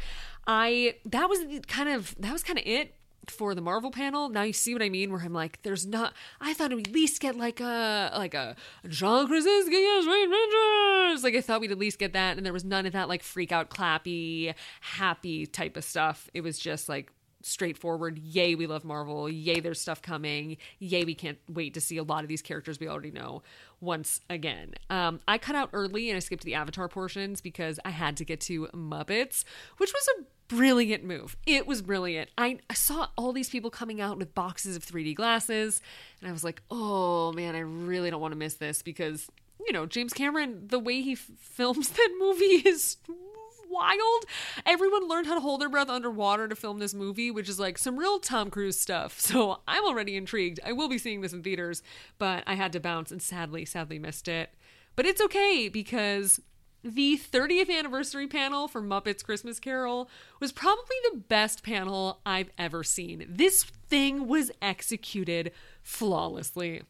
I 0.45 0.95
that 1.05 1.29
was 1.29 1.39
kind 1.67 1.89
of 1.89 2.15
that 2.19 2.33
was 2.33 2.43
kind 2.43 2.59
of 2.59 2.65
it 2.65 2.95
for 3.29 3.55
the 3.55 3.61
Marvel 3.61 3.91
panel. 3.91 4.29
Now 4.29 4.43
you 4.43 4.53
see 4.53 4.73
what 4.73 4.81
I 4.81 4.89
mean, 4.89 5.11
where 5.11 5.21
I'm 5.21 5.33
like, 5.33 5.61
there's 5.63 5.85
not. 5.85 6.13
I 6.39 6.53
thought 6.53 6.73
we'd 6.73 6.87
at 6.87 6.93
least 6.93 7.21
get 7.21 7.35
like 7.35 7.59
a 7.59 8.11
like 8.15 8.33
a 8.33 8.55
John 8.87 9.27
Krasinski 9.27 9.85
as 9.97 10.05
Reed 10.05 10.29
Richards. 10.29 11.23
Like 11.23 11.35
I 11.35 11.41
thought 11.41 11.61
we'd 11.61 11.71
at 11.71 11.77
least 11.79 11.99
get 11.99 12.13
that, 12.13 12.37
and 12.37 12.45
there 12.45 12.53
was 12.53 12.65
none 12.65 12.85
of 12.85 12.93
that 12.93 13.09
like 13.09 13.23
freak 13.23 13.51
out, 13.51 13.69
clappy, 13.69 14.53
happy 14.81 15.45
type 15.45 15.77
of 15.77 15.83
stuff. 15.83 16.29
It 16.33 16.41
was 16.41 16.59
just 16.59 16.89
like 16.89 17.11
straightforward. 17.41 18.19
Yay, 18.19 18.55
we 18.55 18.67
love 18.67 18.83
Marvel. 18.83 19.29
Yay, 19.29 19.59
there's 19.59 19.79
stuff 19.79 20.01
coming. 20.01 20.57
Yay, 20.79 21.05
we 21.05 21.15
can't 21.15 21.37
wait 21.49 21.73
to 21.73 21.81
see 21.81 21.97
a 21.97 22.03
lot 22.03 22.23
of 22.23 22.27
these 22.27 22.41
characters 22.41 22.79
we 22.79 22.87
already 22.87 23.11
know 23.11 23.43
once 23.79 24.21
again. 24.29 24.73
Um, 24.89 25.21
I 25.27 25.37
cut 25.37 25.55
out 25.55 25.69
early 25.73 26.09
and 26.09 26.17
I 26.17 26.19
skipped 26.19 26.43
the 26.43 26.55
Avatar 26.55 26.87
portions 26.87 27.41
because 27.41 27.79
I 27.85 27.91
had 27.91 28.17
to 28.17 28.25
get 28.25 28.41
to 28.41 28.67
Muppets, 28.67 29.43
which 29.77 29.93
was 29.93 30.09
a 30.17 30.23
brilliant 30.49 31.05
move. 31.05 31.37
It 31.45 31.65
was 31.65 31.81
brilliant. 31.81 32.29
I, 32.37 32.59
I 32.69 32.73
saw 32.73 33.07
all 33.17 33.31
these 33.31 33.49
people 33.49 33.69
coming 33.69 34.01
out 34.01 34.17
with 34.17 34.35
boxes 34.35 34.75
of 34.75 34.85
3D 34.85 35.15
glasses, 35.15 35.81
and 36.19 36.29
I 36.29 36.33
was 36.33 36.43
like, 36.43 36.61
oh 36.69 37.31
man, 37.31 37.55
I 37.55 37.59
really 37.59 38.09
don't 38.09 38.19
want 38.19 38.33
to 38.33 38.37
miss 38.37 38.55
this 38.55 38.81
because, 38.81 39.29
you 39.65 39.71
know, 39.71 39.85
James 39.85 40.11
Cameron, 40.11 40.67
the 40.67 40.79
way 40.79 41.01
he 41.01 41.13
f- 41.13 41.29
films 41.37 41.89
that 41.91 42.09
movie 42.19 42.67
is 42.67 42.97
wild. 43.69 44.25
Everyone 44.65 45.07
learned 45.07 45.27
how 45.27 45.35
to 45.35 45.39
hold 45.39 45.61
their 45.61 45.69
breath 45.69 45.89
underwater 45.89 46.47
to 46.47 46.55
film 46.55 46.79
this 46.79 46.93
movie, 46.93 47.31
which 47.31 47.47
is 47.47 47.59
like 47.59 47.77
some 47.77 47.97
real 47.97 48.19
Tom 48.19 48.49
Cruise 48.49 48.79
stuff. 48.79 49.19
So 49.29 49.59
I'm 49.67 49.85
already 49.85 50.17
intrigued. 50.17 50.59
I 50.65 50.71
will 50.71 50.89
be 50.89 50.97
seeing 50.97 51.21
this 51.21 51.33
in 51.33 51.43
theaters, 51.43 51.83
but 52.17 52.43
I 52.47 52.55
had 52.55 52.73
to 52.73 52.79
bounce 52.79 53.11
and 53.11 53.21
sadly, 53.21 53.63
sadly 53.63 53.99
missed 53.99 54.27
it. 54.27 54.49
But 54.95 55.05
it's 55.05 55.21
okay 55.21 55.69
because 55.69 56.41
the 56.83 57.17
30th 57.17 57.69
anniversary 57.69 58.27
panel 58.27 58.67
for 58.67 58.81
Muppets 58.81 59.23
Christmas 59.23 59.59
Carol 59.59 60.09
was 60.39 60.51
probably 60.51 60.95
the 61.11 61.17
best 61.17 61.63
panel 61.63 62.21
I've 62.25 62.51
ever 62.57 62.83
seen. 62.83 63.25
This 63.27 63.63
thing 63.63 64.27
was 64.27 64.51
executed 64.61 65.51
flawlessly. 65.81 66.83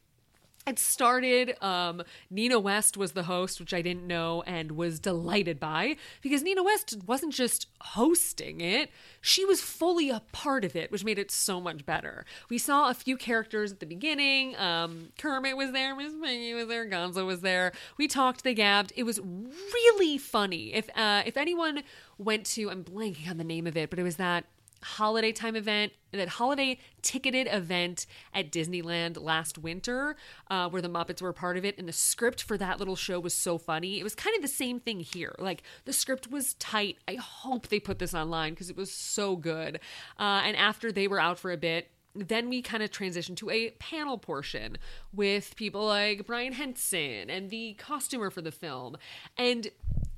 It 0.69 0.77
started, 0.77 1.61
um, 1.63 2.03
Nina 2.29 2.59
West 2.59 2.95
was 2.95 3.13
the 3.13 3.23
host, 3.23 3.59
which 3.59 3.73
I 3.73 3.81
didn't 3.81 4.05
know 4.05 4.43
and 4.43 4.73
was 4.73 4.99
delighted 4.99 5.59
by 5.59 5.95
because 6.21 6.43
Nina 6.43 6.61
West 6.61 6.95
wasn't 7.07 7.33
just 7.33 7.65
hosting 7.81 8.61
it, 8.61 8.91
she 9.19 9.45
was 9.45 9.61
fully 9.61 10.11
a 10.11 10.21
part 10.31 10.63
of 10.63 10.75
it, 10.75 10.91
which 10.91 11.03
made 11.03 11.17
it 11.17 11.31
so 11.31 11.59
much 11.59 11.87
better. 11.87 12.23
We 12.49 12.59
saw 12.59 12.89
a 12.89 12.93
few 12.93 13.17
characters 13.17 13.71
at 13.71 13.79
the 13.79 13.87
beginning. 13.87 14.55
Um, 14.57 15.09
Kermit 15.17 15.57
was 15.57 15.71
there, 15.71 15.95
Miss 15.95 16.13
Piggy 16.21 16.53
was 16.53 16.67
there, 16.67 16.87
Gonzo 16.87 17.25
was 17.25 17.41
there. 17.41 17.71
We 17.97 18.07
talked, 18.07 18.43
they 18.43 18.53
gabbed. 18.53 18.93
It 18.95 19.03
was 19.03 19.19
really 19.19 20.19
funny. 20.19 20.73
If 20.73 20.87
uh, 20.95 21.23
if 21.25 21.35
anyone 21.35 21.81
went 22.19 22.45
to, 22.47 22.69
I'm 22.69 22.83
blanking 22.83 23.29
on 23.29 23.37
the 23.37 23.43
name 23.43 23.65
of 23.65 23.75
it, 23.75 23.89
but 23.89 23.97
it 23.97 24.03
was 24.03 24.17
that 24.17 24.45
holiday 24.81 25.31
time 25.31 25.55
event, 25.55 25.93
that 26.11 26.27
holiday 26.29 26.79
ticketed 27.01 27.47
event 27.51 28.05
at 28.33 28.51
Disneyland 28.51 29.21
last 29.21 29.57
winter, 29.57 30.15
uh, 30.49 30.69
where 30.69 30.81
the 30.81 30.89
Muppets 30.89 31.21
were 31.21 31.33
part 31.33 31.57
of 31.57 31.65
it. 31.65 31.77
And 31.77 31.87
the 31.87 31.93
script 31.93 32.41
for 32.41 32.57
that 32.57 32.79
little 32.79 32.95
show 32.95 33.19
was 33.19 33.33
so 33.33 33.57
funny. 33.57 33.99
It 33.99 34.03
was 34.03 34.15
kind 34.15 34.35
of 34.35 34.41
the 34.41 34.47
same 34.47 34.79
thing 34.79 34.99
here. 34.99 35.35
Like 35.39 35.63
the 35.85 35.93
script 35.93 36.31
was 36.31 36.53
tight. 36.55 36.97
I 37.07 37.15
hope 37.15 37.67
they 37.67 37.79
put 37.79 37.99
this 37.99 38.13
online 38.13 38.53
because 38.53 38.69
it 38.69 38.77
was 38.77 38.91
so 38.91 39.35
good. 39.35 39.79
Uh, 40.17 40.41
and 40.43 40.55
after 40.55 40.91
they 40.91 41.07
were 41.07 41.19
out 41.19 41.39
for 41.39 41.51
a 41.51 41.57
bit, 41.57 41.91
then 42.15 42.49
we 42.49 42.61
kind 42.61 42.81
of 42.81 42.91
transition 42.91 43.35
to 43.35 43.49
a 43.49 43.71
panel 43.71 44.17
portion 44.17 44.77
with 45.13 45.55
people 45.55 45.85
like 45.85 46.25
Brian 46.25 46.53
Henson 46.53 47.29
and 47.29 47.49
the 47.49 47.75
costumer 47.75 48.29
for 48.29 48.41
the 48.41 48.51
film. 48.51 48.97
And 49.37 49.69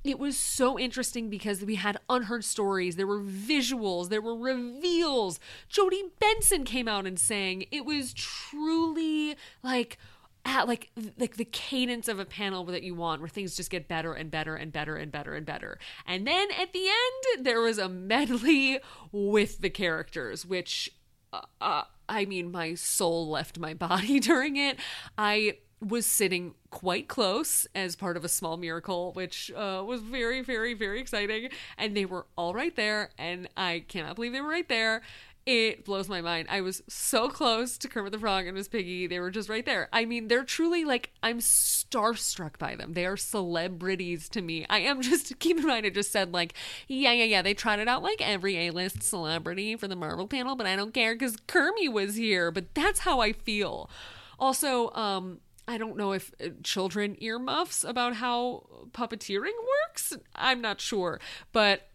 it 0.04 0.18
was 0.20 0.38
so 0.38 0.80
interesting 0.80 1.30
because 1.30 1.64
we 1.64 1.76
had 1.76 1.98
unheard 2.10 2.44
stories, 2.44 2.96
there 2.96 3.08
were 3.08 3.22
visuals, 3.22 4.10
there 4.10 4.22
were 4.22 4.36
reveals. 4.36 5.40
Jodi 5.70 6.04
Benson 6.20 6.64
came 6.64 6.88
out 6.88 7.06
and 7.06 7.20
sang. 7.20 7.66
It 7.72 7.86
was 7.86 8.14
truly 8.14 9.36
like 9.64 9.98
at 10.44 10.68
like 10.68 10.90
like 11.20 11.38
the 11.38 11.46
cadence 11.46 12.08
of 12.08 12.20
a 12.20 12.26
panel 12.26 12.64
that 12.66 12.82
you 12.82 12.96
want 12.96 13.22
where 13.22 13.30
things 13.30 13.56
just 13.56 13.70
get 13.70 13.88
better 13.88 14.14
and 14.14 14.32
better 14.32 14.56
and 14.56 14.72
better 14.72 14.96
and 14.96 15.12
better 15.12 15.36
and 15.36 15.46
better. 15.46 15.78
And 16.06 16.26
then 16.26 16.48
at 16.60 16.74
the 16.74 16.88
end 16.88 17.46
there 17.46 17.62
was 17.62 17.78
a 17.78 17.88
medley 17.88 18.80
with 19.12 19.60
the 19.60 19.70
characters 19.70 20.46
which 20.46 20.92
uh, 21.32 21.42
uh, 21.60 21.84
I 22.10 22.26
mean 22.26 22.52
my 22.52 22.74
soul 22.74 23.30
left 23.30 23.60
my 23.60 23.74
body 23.76 24.20
during 24.20 24.56
it. 24.56 24.78
I 25.18 25.58
was 25.82 26.06
sitting 26.06 26.54
quite 26.70 27.08
close 27.08 27.68
as 27.74 27.96
part 27.96 28.16
of 28.16 28.24
a 28.24 28.30
small 28.30 28.56
miracle, 28.56 29.12
which 29.14 29.52
uh, 29.52 29.84
was 29.86 30.02
very, 30.02 30.42
very, 30.42 30.74
very 30.74 31.02
exciting. 31.02 31.50
And 31.78 31.98
they 31.98 32.06
were 32.06 32.28
all 32.38 32.54
right 32.54 32.76
there, 32.76 33.10
and 33.18 33.50
I 33.58 33.84
cannot 33.88 34.16
believe 34.16 34.32
they 34.32 34.42
were 34.42 34.50
right 34.50 34.70
there. 34.70 35.02
It 35.44 35.86
blows 35.86 36.08
my 36.08 36.22
mind. 36.22 36.48
I 36.52 36.62
was 36.62 36.84
so 36.88 37.28
close 37.28 37.80
to 37.80 37.88
Kermit 37.88 38.12
the 38.12 38.20
Frog 38.20 38.46
and 38.46 38.56
Miss 38.56 38.68
Piggy. 38.68 39.08
They 39.08 39.20
were 39.20 39.32
just 39.32 39.50
right 39.50 39.66
there. 39.66 39.90
I 39.92 40.06
mean, 40.06 40.28
they're 40.28 40.44
truly 40.44 40.86
like, 40.86 41.10
I'm 41.24 41.40
starstruck 41.40 42.60
by 42.60 42.76
them. 42.76 42.94
They 42.94 43.08
are 43.08 43.18
celebrities 43.18 44.30
to 44.30 44.42
me. 44.44 44.68
I 44.70 44.82
am 44.82 45.02
just, 45.02 45.40
keep 45.40 45.58
in 45.58 45.66
mind, 45.66 45.88
I 45.88 45.90
just 45.90 46.12
said, 46.12 46.32
like, 46.32 46.54
yeah, 46.88 47.12
yeah, 47.12 47.24
yeah. 47.24 47.42
They 47.42 47.56
trotted 47.56 47.88
out 47.88 48.04
like 48.04 48.22
every 48.22 48.68
A 48.68 48.72
list 48.72 49.02
celebrity 49.02 49.76
for 49.76 49.88
the 49.88 49.96
Marvel 49.96 50.28
panel, 50.28 50.56
but 50.56 50.68
I 50.68 50.76
don't 50.76 50.94
care 50.94 51.16
because 51.16 51.38
Kermit 51.48 51.92
was 51.92 52.16
here. 52.16 52.52
But 52.52 52.76
that's 52.76 53.00
how 53.00 53.20
I 53.20 53.34
feel. 53.34 53.90
Also, 54.38 54.92
um, 54.92 55.40
I 55.68 55.78
don't 55.78 55.98
know 55.98 56.12
if 56.12 56.32
uh, 56.44 56.50
children 56.64 57.16
earmuffs 57.22 57.84
about 57.84 58.16
how 58.16 58.66
puppeteering 58.92 59.56
works. 59.88 60.14
I'm 60.36 60.62
not 60.62 60.82
sure, 60.82 61.20
but 61.52 61.88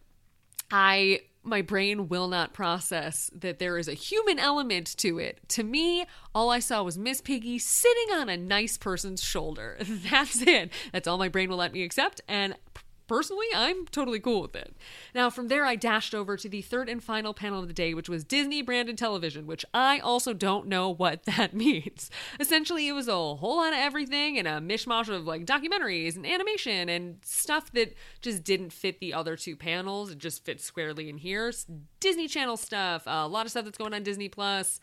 I 0.71 1.21
my 1.47 1.63
brain 1.63 2.09
will 2.09 2.27
not 2.27 2.53
process 2.53 3.31
that 3.33 3.61
there 3.61 3.79
is 3.79 3.87
a 3.87 3.95
human 3.95 4.39
element 4.39 4.97
to 4.99 5.19
it. 5.19 5.39
To 5.51 5.63
me, 5.63 6.05
all 6.35 6.51
I 6.51 6.59
saw 6.59 6.83
was 6.83 6.99
Miss 6.99 7.21
Piggy 7.21 7.61
sitting 7.61 8.13
on 8.15 8.29
a 8.29 8.37
nice 8.37 8.77
person's 8.77 9.23
shoulder. 9.23 9.77
That's 9.81 10.43
it. 10.43 10.73
That's 10.93 11.07
all 11.07 11.19
my 11.19 11.29
brain 11.29 11.49
will 11.49 11.59
let 11.59 11.73
me 11.73 11.85
accept 11.85 12.21
and 12.27 12.57
personally, 13.07 13.47
I'm 13.55 13.87
totally 13.87 14.21
cool 14.21 14.43
with 14.43 14.57
it. 14.57 14.77
Now, 15.15 15.31
from 15.31 15.49
there, 15.49 15.65
I 15.65 15.77
dashed 15.77 16.15
over 16.15 16.37
to 16.37 16.49
the 16.49 16.63
third 16.63 16.89
and 16.89 17.03
final 17.03 17.35
panel 17.35 17.61
of 17.61 17.69
the 17.69 17.75
day, 17.75 17.95
which 17.95 18.09
was 18.09 18.25
Disney 18.25 18.63
branded 18.63 18.99
television, 18.99 19.47
which 19.47 19.65
I 19.73 19.99
also 19.99 20.33
don't 20.33 20.67
know 20.67 20.91
what 20.91 21.25
that 21.37 21.55
means. 21.55 22.11
Essentially, 22.39 22.89
it 22.89 22.93
was 22.93 23.09
a 23.09 23.13
whole 23.13 23.59
lot 23.59 23.73
of 23.73 23.79
everything 23.79 24.39
and 24.39 24.49
a 24.49 24.61
mishmash 24.61 25.09
of 25.09 25.27
like 25.27 25.47
documentaries 25.47 26.17
and 26.17 26.27
animation 26.27 26.89
and 26.89 27.19
stuff 27.25 27.73
that 27.73 27.95
just 28.21 28.45
didn't 28.45 28.73
fit 28.73 29.01
the 29.01 29.15
other 29.15 29.37
two 29.37 29.57
panels. 29.57 30.11
It 30.11 30.19
just 30.19 30.45
fits 30.45 30.65
squarely 30.65 31.09
in 31.09 31.19
here. 31.19 31.53
Disney 32.01 32.29
Channel 32.29 32.57
stuff, 32.57 33.03
a 33.07 33.29
lot 33.29 33.47
of 33.47 33.51
stuff 33.51 33.65
that's 33.65 33.79
going 33.79 33.95
on 33.95 34.03
Disney 34.03 34.29
Plus, 34.29 34.81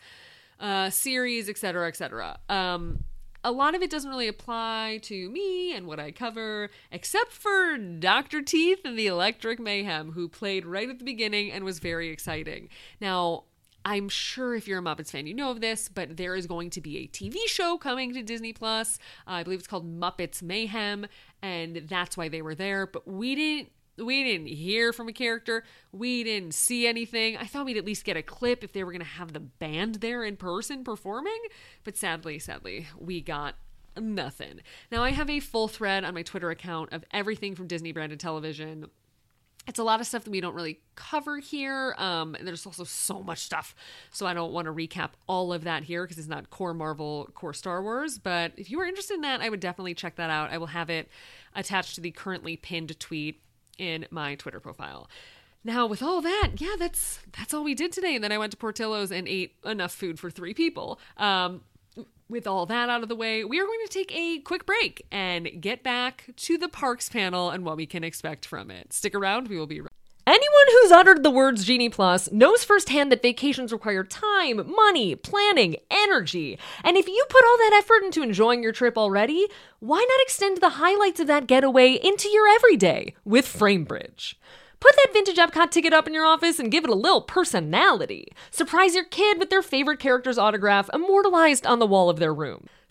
uh, 0.60 0.90
series, 0.90 1.48
etc., 1.48 1.88
etc. 1.88 2.38
Um, 2.48 3.00
a 3.44 3.52
lot 3.52 3.74
of 3.74 3.82
it 3.82 3.90
doesn't 3.90 4.10
really 4.10 4.26
apply 4.26 5.00
to 5.02 5.30
me 5.30 5.76
and 5.76 5.86
what 5.86 6.00
I 6.00 6.10
cover, 6.10 6.70
except 6.90 7.30
for 7.30 7.76
Dr. 7.76 8.40
Teeth 8.40 8.80
and 8.84 8.98
the 8.98 9.06
Electric 9.06 9.60
Mayhem, 9.60 10.12
who 10.12 10.28
played 10.28 10.64
right 10.64 10.88
at 10.88 10.98
the 10.98 11.04
beginning 11.04 11.52
and 11.52 11.62
was 11.62 11.78
very 11.78 12.08
exciting. 12.08 12.70
Now, 13.00 13.44
I'm 13.84 14.08
sure 14.08 14.54
if 14.54 14.66
you're 14.66 14.78
a 14.78 14.82
Muppets 14.82 15.10
fan, 15.10 15.26
you 15.26 15.34
know 15.34 15.50
of 15.50 15.60
this, 15.60 15.90
but 15.90 16.16
there 16.16 16.34
is 16.34 16.46
going 16.46 16.70
to 16.70 16.80
be 16.80 16.96
a 16.96 17.06
TV 17.06 17.36
show 17.46 17.76
coming 17.76 18.14
to 18.14 18.22
Disney 18.22 18.54
Plus. 18.54 18.98
Uh, 19.26 19.32
I 19.32 19.42
believe 19.42 19.58
it's 19.58 19.68
called 19.68 19.86
Muppets 19.86 20.42
Mayhem, 20.42 21.06
and 21.42 21.84
that's 21.86 22.16
why 22.16 22.30
they 22.30 22.40
were 22.40 22.54
there. 22.54 22.86
But 22.86 23.06
we 23.06 23.34
didn't 23.34 23.72
we 23.98 24.24
didn't 24.24 24.48
hear 24.48 24.92
from 24.92 25.08
a 25.08 25.12
character. 25.12 25.64
We 25.92 26.24
didn't 26.24 26.54
see 26.54 26.86
anything. 26.86 27.36
I 27.36 27.44
thought 27.44 27.66
we'd 27.66 27.76
at 27.76 27.84
least 27.84 28.04
get 28.04 28.16
a 28.16 28.22
clip 28.22 28.64
if 28.64 28.72
they 28.72 28.82
were 28.82 28.92
going 28.92 29.00
to 29.00 29.06
have 29.06 29.32
the 29.32 29.40
band 29.40 29.96
there 29.96 30.24
in 30.24 30.36
person 30.36 30.84
performing. 30.84 31.40
But 31.84 31.96
sadly, 31.96 32.38
sadly, 32.38 32.88
we 32.98 33.20
got 33.20 33.54
nothing. 33.96 34.60
Now, 34.90 35.02
I 35.02 35.10
have 35.10 35.30
a 35.30 35.40
full 35.40 35.68
thread 35.68 36.04
on 36.04 36.14
my 36.14 36.22
Twitter 36.22 36.50
account 36.50 36.92
of 36.92 37.04
everything 37.12 37.54
from 37.54 37.66
Disney 37.66 37.92
branded 37.92 38.18
television. 38.20 38.86
It's 39.66 39.78
a 39.78 39.84
lot 39.84 40.00
of 40.00 40.06
stuff 40.06 40.24
that 40.24 40.30
we 40.30 40.42
don't 40.42 40.54
really 40.54 40.80
cover 40.94 41.38
here. 41.38 41.94
Um, 41.96 42.34
and 42.34 42.46
there's 42.46 42.66
also 42.66 42.84
so 42.84 43.22
much 43.22 43.38
stuff. 43.38 43.74
So 44.10 44.26
I 44.26 44.34
don't 44.34 44.52
want 44.52 44.66
to 44.66 44.72
recap 44.72 45.10
all 45.26 45.52
of 45.54 45.64
that 45.64 45.84
here 45.84 46.04
because 46.04 46.18
it's 46.18 46.28
not 46.28 46.50
core 46.50 46.74
Marvel, 46.74 47.30
core 47.34 47.54
Star 47.54 47.82
Wars. 47.82 48.18
But 48.18 48.52
if 48.56 48.70
you 48.70 48.80
are 48.80 48.84
interested 48.84 49.14
in 49.14 49.20
that, 49.22 49.40
I 49.40 49.48
would 49.48 49.60
definitely 49.60 49.94
check 49.94 50.16
that 50.16 50.28
out. 50.28 50.50
I 50.50 50.58
will 50.58 50.66
have 50.66 50.90
it 50.90 51.08
attached 51.54 51.94
to 51.94 52.00
the 52.02 52.10
currently 52.10 52.56
pinned 52.56 52.98
tweet 53.00 53.40
in 53.78 54.06
my 54.10 54.34
Twitter 54.34 54.60
profile. 54.60 55.08
Now, 55.64 55.86
with 55.86 56.02
all 56.02 56.20
that, 56.20 56.52
yeah, 56.58 56.76
that's 56.78 57.20
that's 57.36 57.54
all 57.54 57.64
we 57.64 57.74
did 57.74 57.90
today. 57.90 58.14
And 58.14 58.22
then 58.22 58.32
I 58.32 58.38
went 58.38 58.50
to 58.52 58.56
Portillo's 58.56 59.10
and 59.10 59.26
ate 59.26 59.56
enough 59.64 59.92
food 59.92 60.18
for 60.18 60.30
three 60.30 60.52
people. 60.52 61.00
Um, 61.16 61.62
with 62.28 62.46
all 62.46 62.66
that 62.66 62.88
out 62.88 63.02
of 63.02 63.08
the 63.08 63.16
way, 63.16 63.44
we 63.44 63.60
are 63.60 63.64
going 63.64 63.86
to 63.86 63.92
take 63.92 64.14
a 64.14 64.40
quick 64.40 64.66
break 64.66 65.06
and 65.12 65.60
get 65.60 65.82
back 65.82 66.30
to 66.36 66.58
the 66.58 66.68
parks 66.68 67.08
panel 67.08 67.50
and 67.50 67.64
what 67.64 67.76
we 67.76 67.86
can 67.86 68.02
expect 68.02 68.46
from 68.46 68.70
it. 68.70 68.92
Stick 68.92 69.14
around, 69.14 69.48
we 69.48 69.58
will 69.58 69.66
be 69.66 69.80
right 69.80 69.90
Anyone 70.26 70.66
who's 70.70 70.90
uttered 70.90 71.22
the 71.22 71.30
words 71.30 71.64
Genie 71.64 71.90
Plus 71.90 72.32
knows 72.32 72.64
firsthand 72.64 73.12
that 73.12 73.20
vacations 73.20 73.74
require 73.74 74.02
time, 74.02 74.72
money, 74.74 75.14
planning, 75.14 75.76
energy. 75.90 76.58
And 76.82 76.96
if 76.96 77.06
you 77.06 77.26
put 77.28 77.44
all 77.44 77.58
that 77.58 77.78
effort 77.82 78.02
into 78.02 78.22
enjoying 78.22 78.62
your 78.62 78.72
trip 78.72 78.96
already, 78.96 79.48
why 79.80 79.98
not 79.98 80.22
extend 80.22 80.58
the 80.58 80.70
highlights 80.70 81.20
of 81.20 81.26
that 81.26 81.46
getaway 81.46 81.92
into 81.92 82.30
your 82.30 82.48
everyday 82.48 83.14
with 83.26 83.44
Framebridge? 83.44 84.36
Put 84.80 84.96
that 84.96 85.12
vintage 85.12 85.36
Epcot 85.36 85.70
ticket 85.70 85.92
up 85.92 86.06
in 86.06 86.14
your 86.14 86.24
office 86.24 86.58
and 86.58 86.72
give 86.72 86.84
it 86.84 86.90
a 86.90 86.94
little 86.94 87.20
personality. 87.22 88.28
Surprise 88.50 88.94
your 88.94 89.04
kid 89.04 89.38
with 89.38 89.50
their 89.50 89.62
favorite 89.62 89.98
character's 89.98 90.38
autograph 90.38 90.88
immortalized 90.94 91.66
on 91.66 91.80
the 91.80 91.86
wall 91.86 92.08
of 92.08 92.18
their 92.18 92.32
room. 92.32 92.66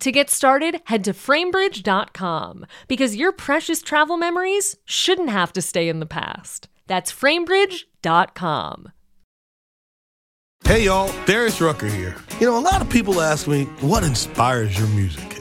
To 0.00 0.12
get 0.12 0.30
started, 0.30 0.80
head 0.84 1.02
to 1.04 1.12
framebridge.com 1.12 2.66
because 2.86 3.16
your 3.16 3.32
precious 3.32 3.82
travel 3.82 4.16
memories 4.16 4.76
shouldn't 4.84 5.30
have 5.30 5.52
to 5.54 5.62
stay 5.62 5.88
in 5.88 5.98
the 5.98 6.06
past. 6.06 6.68
That's 6.86 7.12
framebridge.com. 7.12 8.92
Hey 10.64 10.84
y'all, 10.84 11.12
Darius 11.24 11.60
Rucker 11.60 11.86
here. 11.86 12.16
You 12.40 12.46
know, 12.46 12.58
a 12.58 12.60
lot 12.60 12.82
of 12.82 12.90
people 12.90 13.20
ask 13.20 13.48
me, 13.48 13.64
what 13.80 14.04
inspires 14.04 14.78
your 14.78 14.88
music? 14.88 15.37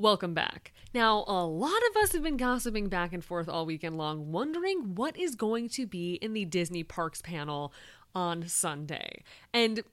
Welcome 0.00 0.32
back. 0.32 0.72
Now, 0.94 1.24
a 1.26 1.44
lot 1.44 1.76
of 1.90 2.02
us 2.02 2.12
have 2.12 2.22
been 2.22 2.38
gossiping 2.38 2.88
back 2.88 3.12
and 3.12 3.22
forth 3.22 3.50
all 3.50 3.66
weekend 3.66 3.98
long, 3.98 4.32
wondering 4.32 4.94
what 4.94 5.14
is 5.14 5.34
going 5.34 5.68
to 5.70 5.86
be 5.86 6.14
in 6.14 6.32
the 6.32 6.46
Disney 6.46 6.82
Parks 6.82 7.20
panel 7.20 7.74
on 8.14 8.48
Sunday. 8.48 9.22
And 9.52 9.84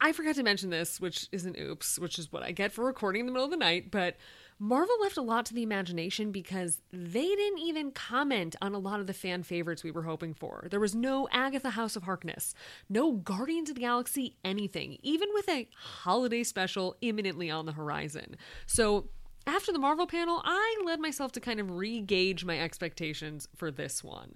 I 0.00 0.12
forgot 0.12 0.36
to 0.36 0.42
mention 0.42 0.70
this, 0.70 1.02
which 1.02 1.28
is 1.32 1.44
an 1.44 1.54
oops, 1.60 1.98
which 1.98 2.18
is 2.18 2.32
what 2.32 2.44
I 2.44 2.52
get 2.52 2.72
for 2.72 2.86
recording 2.86 3.20
in 3.20 3.26
the 3.26 3.32
middle 3.32 3.44
of 3.44 3.50
the 3.50 3.58
night, 3.58 3.90
but 3.90 4.16
Marvel 4.58 4.96
left 5.02 5.18
a 5.18 5.22
lot 5.22 5.44
to 5.46 5.54
the 5.54 5.62
imagination 5.62 6.32
because 6.32 6.80
they 6.90 7.26
didn't 7.26 7.58
even 7.58 7.90
comment 7.90 8.56
on 8.62 8.72
a 8.72 8.78
lot 8.78 9.00
of 9.00 9.06
the 9.06 9.12
fan 9.12 9.42
favorites 9.42 9.84
we 9.84 9.90
were 9.90 10.04
hoping 10.04 10.32
for. 10.32 10.66
There 10.70 10.80
was 10.80 10.94
no 10.94 11.28
Agatha 11.30 11.70
House 11.70 11.94
of 11.94 12.04
Harkness, 12.04 12.54
no 12.88 13.12
Guardians 13.12 13.68
of 13.68 13.74
the 13.74 13.82
Galaxy 13.82 14.36
anything, 14.42 14.96
even 15.02 15.28
with 15.34 15.46
a 15.50 15.68
holiday 15.76 16.42
special 16.42 16.96
imminently 17.02 17.50
on 17.50 17.66
the 17.66 17.72
horizon. 17.72 18.36
So, 18.64 19.10
after 19.46 19.72
the 19.72 19.78
Marvel 19.78 20.06
panel, 20.06 20.42
I 20.44 20.82
led 20.84 21.00
myself 21.00 21.32
to 21.32 21.40
kind 21.40 21.60
of 21.60 21.70
re 21.70 22.00
gauge 22.00 22.44
my 22.44 22.58
expectations 22.58 23.48
for 23.54 23.70
this 23.70 24.02
one. 24.02 24.34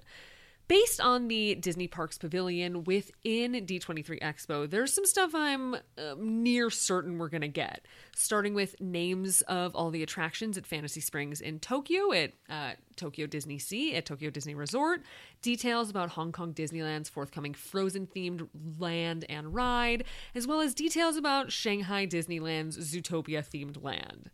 Based 0.71 1.01
on 1.01 1.27
the 1.27 1.57
Disney 1.57 1.89
Parks 1.89 2.17
Pavilion 2.17 2.85
within 2.85 3.55
D23 3.55 4.21
Expo, 4.23 4.71
there's 4.71 4.95
some 4.95 5.05
stuff 5.05 5.35
I'm 5.35 5.75
uh, 5.75 6.15
near 6.17 6.71
certain 6.71 7.19
we're 7.19 7.29
going 7.29 7.41
to 7.41 7.49
get. 7.49 7.87
Starting 8.15 8.55
with 8.55 8.81
names 8.81 9.41
of 9.49 9.75
all 9.75 9.91
the 9.91 10.05
attractions 10.05 10.57
at 10.57 10.69
Fantasy 10.69 11.01
Springs 11.01 11.41
in 11.41 11.59
Tokyo, 11.59 12.13
at 12.13 12.35
uh, 12.49 12.75
Tokyo 12.95 13.27
Disney 13.27 13.59
Sea, 13.59 13.97
at 13.97 14.07
Tokyo 14.07 14.31
Disney 14.31 14.55
Resort, 14.55 15.03
details 15.43 15.91
about 15.91 16.11
Hong 16.11 16.31
Kong 16.31 16.55
Disneyland's 16.55 17.09
forthcoming 17.09 17.53
Frozen 17.53 18.07
themed 18.07 18.49
land 18.79 19.25
and 19.29 19.53
ride, 19.53 20.05
as 20.37 20.47
well 20.47 20.61
as 20.61 20.73
details 20.73 21.17
about 21.17 21.51
Shanghai 21.51 22.07
Disneyland's 22.07 22.79
Zootopia 22.79 23.45
themed 23.45 23.83
land. 23.83 24.31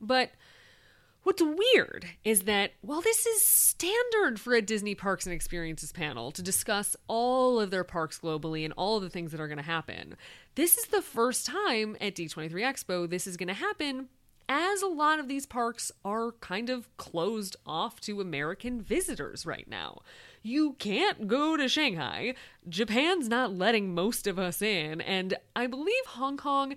But 0.00 0.30
What's 1.26 1.42
weird 1.42 2.06
is 2.22 2.42
that 2.42 2.74
while 2.82 3.00
this 3.00 3.26
is 3.26 3.42
standard 3.42 4.38
for 4.38 4.54
a 4.54 4.62
Disney 4.62 4.94
Parks 4.94 5.26
and 5.26 5.34
Experiences 5.34 5.90
panel 5.90 6.30
to 6.30 6.40
discuss 6.40 6.94
all 7.08 7.58
of 7.58 7.72
their 7.72 7.82
parks 7.82 8.20
globally 8.20 8.64
and 8.64 8.72
all 8.76 8.98
of 8.98 9.02
the 9.02 9.10
things 9.10 9.32
that 9.32 9.40
are 9.40 9.48
going 9.48 9.58
to 9.58 9.64
happen, 9.64 10.14
this 10.54 10.78
is 10.78 10.84
the 10.84 11.02
first 11.02 11.44
time 11.44 11.96
at 12.00 12.14
D23 12.14 12.52
Expo 12.52 13.10
this 13.10 13.26
is 13.26 13.36
going 13.36 13.48
to 13.48 13.54
happen 13.54 14.08
as 14.48 14.82
a 14.82 14.86
lot 14.86 15.18
of 15.18 15.26
these 15.26 15.46
parks 15.46 15.90
are 16.04 16.30
kind 16.40 16.70
of 16.70 16.96
closed 16.96 17.56
off 17.66 18.00
to 18.02 18.20
American 18.20 18.80
visitors 18.80 19.44
right 19.44 19.66
now. 19.68 20.02
You 20.44 20.74
can't 20.74 21.26
go 21.26 21.56
to 21.56 21.68
Shanghai. 21.68 22.34
Japan's 22.68 23.28
not 23.28 23.52
letting 23.52 23.92
most 23.92 24.28
of 24.28 24.38
us 24.38 24.62
in, 24.62 25.00
and 25.00 25.34
I 25.56 25.66
believe 25.66 26.06
Hong 26.06 26.36
Kong 26.36 26.76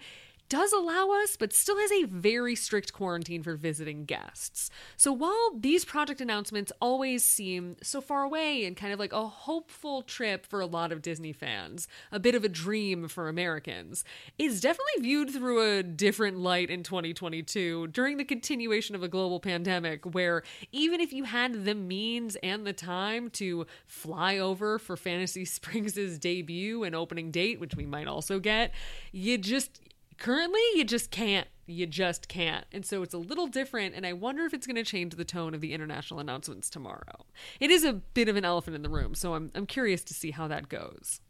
does 0.50 0.74
allow 0.74 1.12
us, 1.24 1.38
but 1.38 1.54
still 1.54 1.78
has 1.78 1.92
a 1.92 2.06
very 2.06 2.56
strict 2.56 2.92
quarantine 2.92 3.44
for 3.44 3.56
visiting 3.56 4.04
guests. 4.06 4.72
So 4.98 5.14
while 5.14 5.52
these 5.56 5.86
project 5.86 6.20
announcements 6.20 6.72
always 6.82 7.24
seem 7.24 7.78
so 7.84 8.02
far 8.02 8.24
away 8.24 8.66
and 8.66 8.76
kind 8.76 8.92
of 8.92 9.00
like 9.00 9.14
a 9.14 9.28
hopeful 9.28 10.02
trip 10.02 10.46
for 10.46 10.60
a 10.60 10.66
lot 10.66 10.92
of 10.92 11.04
Disney 11.04 11.34
fans, 11.34 11.88
a 12.12 12.20
bit 12.20 12.34
of 12.34 12.44
a 12.44 12.50
dream 12.50 13.08
for 13.08 13.30
Americans, 13.30 14.04
it's 14.40 14.60
definitely 14.60 15.02
viewed 15.02 15.30
through 15.30 15.78
a 15.78 15.84
different 15.84 16.40
light 16.40 16.72
in 16.72 16.82
2022 16.82 17.88
during 17.88 18.18
the 18.18 18.26
continuation 18.26 18.96
of 18.96 19.04
a 19.04 19.08
global 19.08 19.40
pandemic, 19.40 20.04
where 20.14 20.42
even 20.72 21.00
if 21.00 21.14
you 21.14 21.26
had 21.26 21.66
the 21.66 21.76
means 21.76 22.36
and 22.42 22.66
the 22.66 22.74
time 22.74 23.30
to 23.30 23.68
fly 23.86 24.40
over 24.40 24.80
for 24.80 24.98
Fantasy 24.98 25.46
Springs' 25.60 26.18
debut 26.18 26.84
and 26.84 26.96
opening 26.96 27.30
date, 27.30 27.60
which 27.60 27.76
we 27.76 27.86
might 27.86 28.08
also 28.08 28.40
get, 28.40 28.74
you 29.12 29.38
just 29.38 29.80
currently 30.20 30.62
you 30.76 30.84
just 30.84 31.12
can't 31.12 31.48
you 31.66 31.86
just 31.86 32.28
can't 32.28 32.66
and 32.72 32.86
so 32.86 33.02
it's 33.04 33.14
a 33.14 33.18
little 33.18 33.48
different 33.48 33.96
and 33.96 34.06
i 34.06 34.14
wonder 34.14 34.44
if 34.44 34.54
it's 34.54 34.68
going 34.68 34.76
to 34.76 34.84
change 34.84 35.16
the 35.16 35.26
tone 35.26 35.54
of 35.54 35.62
the 35.62 35.74
international 35.74 36.20
announcements 36.20 36.70
tomorrow 36.70 37.26
it 37.60 37.72
is 37.72 37.84
a 37.84 37.94
bit 37.94 38.28
of 38.28 38.36
an 38.36 38.46
elephant 38.46 38.76
in 38.76 38.82
the 38.82 38.90
room 38.90 39.16
so 39.16 39.34
i'm, 39.34 39.52
I'm 39.56 39.66
curious 39.66 40.04
to 40.06 40.14
see 40.14 40.32
how 40.32 40.48
that 40.48 40.68
goes 40.68 41.22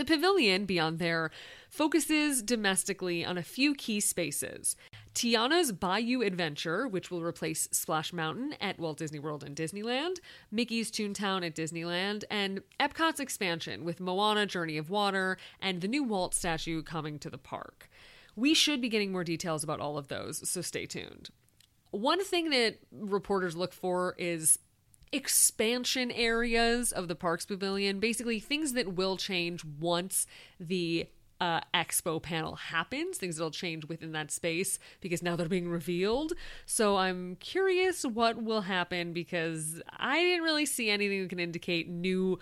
the 0.00 0.04
pavilion, 0.06 0.64
beyond 0.64 0.98
there, 0.98 1.30
focuses 1.68 2.40
domestically 2.40 3.22
on 3.22 3.36
a 3.36 3.42
few 3.42 3.74
key 3.74 4.00
spaces. 4.00 4.74
Tiana's 5.14 5.72
Bayou 5.72 6.22
Adventure, 6.22 6.88
which 6.88 7.10
will 7.10 7.22
replace 7.22 7.68
Splash 7.70 8.10
Mountain 8.10 8.54
at 8.62 8.78
Walt 8.78 8.96
Disney 8.96 9.18
World 9.18 9.44
and 9.44 9.54
Disneyland, 9.54 10.16
Mickey's 10.50 10.90
Toontown 10.90 11.44
at 11.44 11.54
Disneyland, 11.54 12.24
and 12.30 12.62
Epcot's 12.80 13.20
expansion 13.20 13.84
with 13.84 14.00
Moana 14.00 14.46
Journey 14.46 14.78
of 14.78 14.88
Water 14.88 15.36
and 15.60 15.82
the 15.82 15.88
new 15.88 16.02
Walt 16.02 16.34
statue 16.34 16.82
coming 16.82 17.18
to 17.18 17.28
the 17.28 17.36
park. 17.36 17.89
We 18.40 18.54
should 18.54 18.80
be 18.80 18.88
getting 18.88 19.12
more 19.12 19.22
details 19.22 19.62
about 19.62 19.80
all 19.80 19.98
of 19.98 20.08
those, 20.08 20.48
so 20.48 20.62
stay 20.62 20.86
tuned. 20.86 21.28
One 21.90 22.24
thing 22.24 22.48
that 22.50 22.78
reporters 22.90 23.54
look 23.54 23.74
for 23.74 24.14
is 24.16 24.58
expansion 25.12 26.10
areas 26.10 26.90
of 26.90 27.06
the 27.08 27.14
Parks 27.14 27.44
Pavilion, 27.44 28.00
basically 28.00 28.40
things 28.40 28.72
that 28.72 28.94
will 28.94 29.18
change 29.18 29.62
once 29.62 30.26
the 30.58 31.06
uh, 31.38 31.60
expo 31.74 32.22
panel 32.22 32.54
happens, 32.54 33.18
things 33.18 33.36
that'll 33.36 33.50
change 33.50 33.84
within 33.88 34.12
that 34.12 34.30
space 34.30 34.78
because 35.02 35.22
now 35.22 35.36
they're 35.36 35.46
being 35.46 35.68
revealed. 35.68 36.32
So 36.64 36.96
I'm 36.96 37.36
curious 37.36 38.04
what 38.04 38.42
will 38.42 38.62
happen 38.62 39.12
because 39.12 39.82
I 39.98 40.18
didn't 40.18 40.44
really 40.44 40.66
see 40.66 40.88
anything 40.88 41.20
that 41.20 41.28
can 41.28 41.40
indicate 41.40 41.90
new 41.90 42.38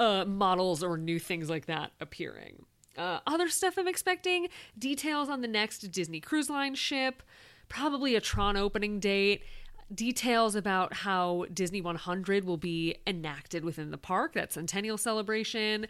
uh, 0.00 0.24
models 0.24 0.82
or 0.82 0.98
new 0.98 1.20
things 1.20 1.48
like 1.48 1.66
that 1.66 1.92
appearing. 2.00 2.64
Uh, 2.98 3.20
other 3.26 3.48
stuff 3.48 3.78
I'm 3.78 3.88
expecting. 3.88 4.48
Details 4.76 5.28
on 5.28 5.40
the 5.40 5.48
next 5.48 5.80
Disney 5.92 6.20
Cruise 6.20 6.50
Line 6.50 6.74
ship, 6.74 7.22
probably 7.68 8.16
a 8.16 8.20
Tron 8.20 8.56
opening 8.56 8.98
date, 8.98 9.42
details 9.94 10.54
about 10.54 10.92
how 10.92 11.46
Disney 11.52 11.80
100 11.80 12.44
will 12.44 12.56
be 12.56 12.96
enacted 13.06 13.64
within 13.64 13.90
the 13.90 13.98
park, 13.98 14.34
that 14.34 14.52
centennial 14.52 14.98
celebration. 14.98 15.86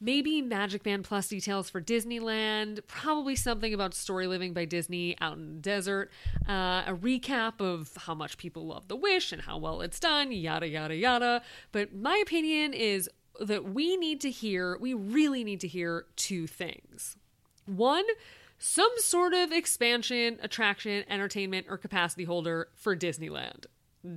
Maybe 0.00 0.42
Magic 0.42 0.82
Band 0.82 1.04
Plus 1.04 1.28
details 1.28 1.70
for 1.70 1.80
Disneyland, 1.80 2.80
probably 2.86 3.36
something 3.36 3.72
about 3.72 3.94
Story 3.94 4.26
Living 4.26 4.52
by 4.52 4.64
Disney 4.64 5.16
out 5.20 5.36
in 5.36 5.46
the 5.46 5.60
desert, 5.60 6.10
uh, 6.48 6.82
a 6.86 6.94
recap 6.94 7.60
of 7.60 7.90
how 7.96 8.14
much 8.14 8.36
people 8.36 8.66
love 8.66 8.88
The 8.88 8.96
Wish 8.96 9.32
and 9.32 9.42
how 9.42 9.56
well 9.56 9.80
it's 9.80 10.00
done, 10.00 10.32
yada, 10.32 10.66
yada, 10.66 10.96
yada. 10.96 11.42
But 11.72 11.94
my 11.94 12.20
opinion 12.22 12.74
is 12.74 13.08
that 13.40 13.72
we 13.72 13.96
need 13.96 14.20
to 14.22 14.30
hear, 14.30 14.78
we 14.78 14.94
really 14.94 15.44
need 15.44 15.60
to 15.60 15.68
hear 15.68 16.06
two 16.16 16.46
things. 16.46 17.16
One, 17.66 18.04
some 18.58 18.92
sort 18.98 19.34
of 19.34 19.52
expansion, 19.52 20.38
attraction, 20.42 21.04
entertainment, 21.08 21.66
or 21.68 21.76
capacity 21.76 22.24
holder 22.24 22.68
for 22.74 22.96
Disneyland. 22.96 23.66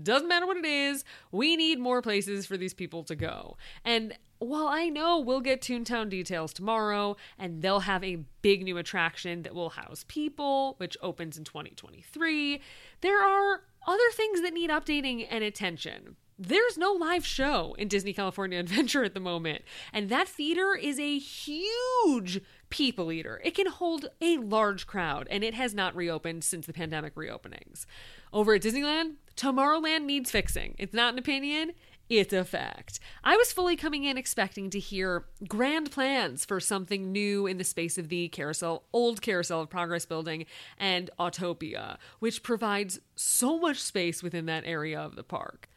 Doesn't 0.04 0.28
matter 0.28 0.46
what 0.46 0.58
it 0.58 0.66
is, 0.66 1.06
we 1.32 1.56
need 1.56 1.80
more 1.80 2.02
places 2.02 2.46
for 2.46 2.58
these 2.58 2.74
people 2.74 3.04
to 3.06 3.16
go. 3.16 3.58
And 3.86 4.18
while 4.40 4.68
I 4.68 4.90
know 4.90 5.20
we'll 5.20 5.42
get 5.42 5.62
Toontown 5.62 6.10
details 6.10 6.54
tomorrow, 6.54 7.16
and 7.40 7.62
they'll 7.62 7.82
have 7.82 8.04
a 8.04 8.24
big 8.42 8.64
new 8.64 8.78
attraction 8.78 9.44
that 9.44 9.56
will 9.56 9.72
house 9.72 10.06
people, 10.08 10.76
which 10.78 10.98
opens 11.02 11.38
in 11.38 11.44
2023, 11.44 12.62
there 13.02 13.22
are 13.22 13.62
other 13.88 14.12
things 14.14 14.42
that 14.42 14.54
need 14.54 14.70
updating 14.70 15.26
and 15.30 15.44
attention. 15.44 16.18
There's 16.40 16.78
no 16.78 16.92
live 16.92 17.26
show 17.26 17.76
in 17.80 17.88
Disney 17.88 18.14
California 18.14 18.60
Adventure 18.68 19.04
at 19.04 19.16
the 19.16 19.20
moment, 19.20 19.64
and 19.92 20.10
that 20.10 20.28
theater 20.28 20.76
is 20.76 21.00
a 21.00 21.18
huge 21.18 22.42
people 22.70 23.12
eater. 23.12 23.42
It 23.44 23.56
can 23.56 23.68
hold 23.68 24.10
a 24.22 24.38
large 24.38 24.86
crowd, 24.86 25.28
and 25.32 25.44
it 25.44 25.56
has 25.56 25.74
not 25.74 25.96
reopened 25.96 26.44
since 26.44 26.68
the 26.68 26.74
pandemic 26.74 27.16
reopenings. 27.16 27.88
Over 28.32 28.54
at 28.54 28.62
Disneyland, 28.62 29.16
Tomorrowland 29.36 30.04
needs 30.04 30.30
fixing. 30.30 30.76
It's 30.78 30.94
not 30.94 31.14
an 31.14 31.20
opinion, 31.20 31.72
it's 32.10 32.34
a 32.34 32.46
fact. 32.46 33.00
I 33.24 33.36
was 33.36 33.52
fully 33.52 33.76
coming 33.76 34.04
in 34.04 34.18
expecting 34.18 34.70
to 34.70 34.80
hear 34.80 35.26
grand 35.48 35.92
plans 35.92 36.46
for 36.46 36.60
something 36.60 37.12
new 37.12 37.48
in 37.48 37.58
the 37.58 37.64
space 37.64 37.98
of 37.98 38.10
the 38.10 38.30
carousel, 38.30 38.84
old 38.94 39.22
carousel 39.22 39.62
of 39.62 39.70
progress 39.70 40.06
building 40.06 40.46
and 40.78 41.10
Autopia, 41.20 41.98
which 42.20 42.44
provides 42.44 43.00
so 43.16 43.58
much 43.58 43.82
space 43.82 44.22
within 44.22 44.46
that 44.46 44.66
area 44.66 45.00
of 45.00 45.16
the 45.16 45.24
park. 45.24 45.68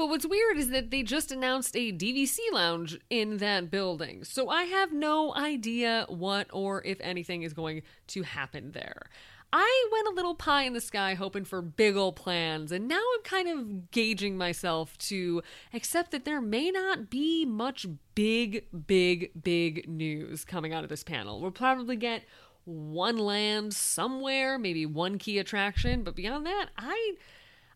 But 0.00 0.08
what's 0.08 0.24
weird 0.24 0.56
is 0.56 0.70
that 0.70 0.90
they 0.90 1.02
just 1.02 1.30
announced 1.30 1.76
a 1.76 1.92
DVC 1.92 2.38
lounge 2.54 2.98
in 3.10 3.36
that 3.36 3.70
building. 3.70 4.24
So 4.24 4.48
I 4.48 4.62
have 4.62 4.94
no 4.94 5.34
idea 5.34 6.06
what 6.08 6.46
or 6.54 6.82
if 6.86 6.98
anything 7.02 7.42
is 7.42 7.52
going 7.52 7.82
to 8.06 8.22
happen 8.22 8.72
there. 8.72 9.10
I 9.52 9.88
went 9.92 10.08
a 10.08 10.12
little 10.12 10.34
pie 10.34 10.62
in 10.62 10.72
the 10.72 10.80
sky 10.80 11.12
hoping 11.12 11.44
for 11.44 11.60
big 11.60 11.96
ol' 11.96 12.14
plans, 12.14 12.72
and 12.72 12.88
now 12.88 12.96
I'm 13.14 13.22
kind 13.24 13.46
of 13.50 13.90
gauging 13.90 14.38
myself 14.38 14.96
to 15.10 15.42
accept 15.74 16.12
that 16.12 16.24
there 16.24 16.40
may 16.40 16.70
not 16.70 17.10
be 17.10 17.44
much 17.44 17.84
big, 18.14 18.64
big, 18.86 19.32
big 19.42 19.86
news 19.86 20.46
coming 20.46 20.72
out 20.72 20.82
of 20.82 20.88
this 20.88 21.04
panel. 21.04 21.42
We'll 21.42 21.50
probably 21.50 21.96
get 21.96 22.22
one 22.64 23.18
land 23.18 23.74
somewhere, 23.74 24.56
maybe 24.56 24.86
one 24.86 25.18
key 25.18 25.38
attraction, 25.38 26.04
but 26.04 26.16
beyond 26.16 26.46
that, 26.46 26.70
I 26.78 27.16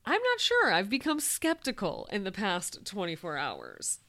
I'm 0.07 0.21
not 0.21 0.41
sure. 0.41 0.73
I've 0.73 0.91
become 0.91 1.21
skeptical 1.21 2.09
in 2.13 2.25
the 2.25 2.33
past 2.33 2.85
24 2.85 3.37
hours. 3.37 4.01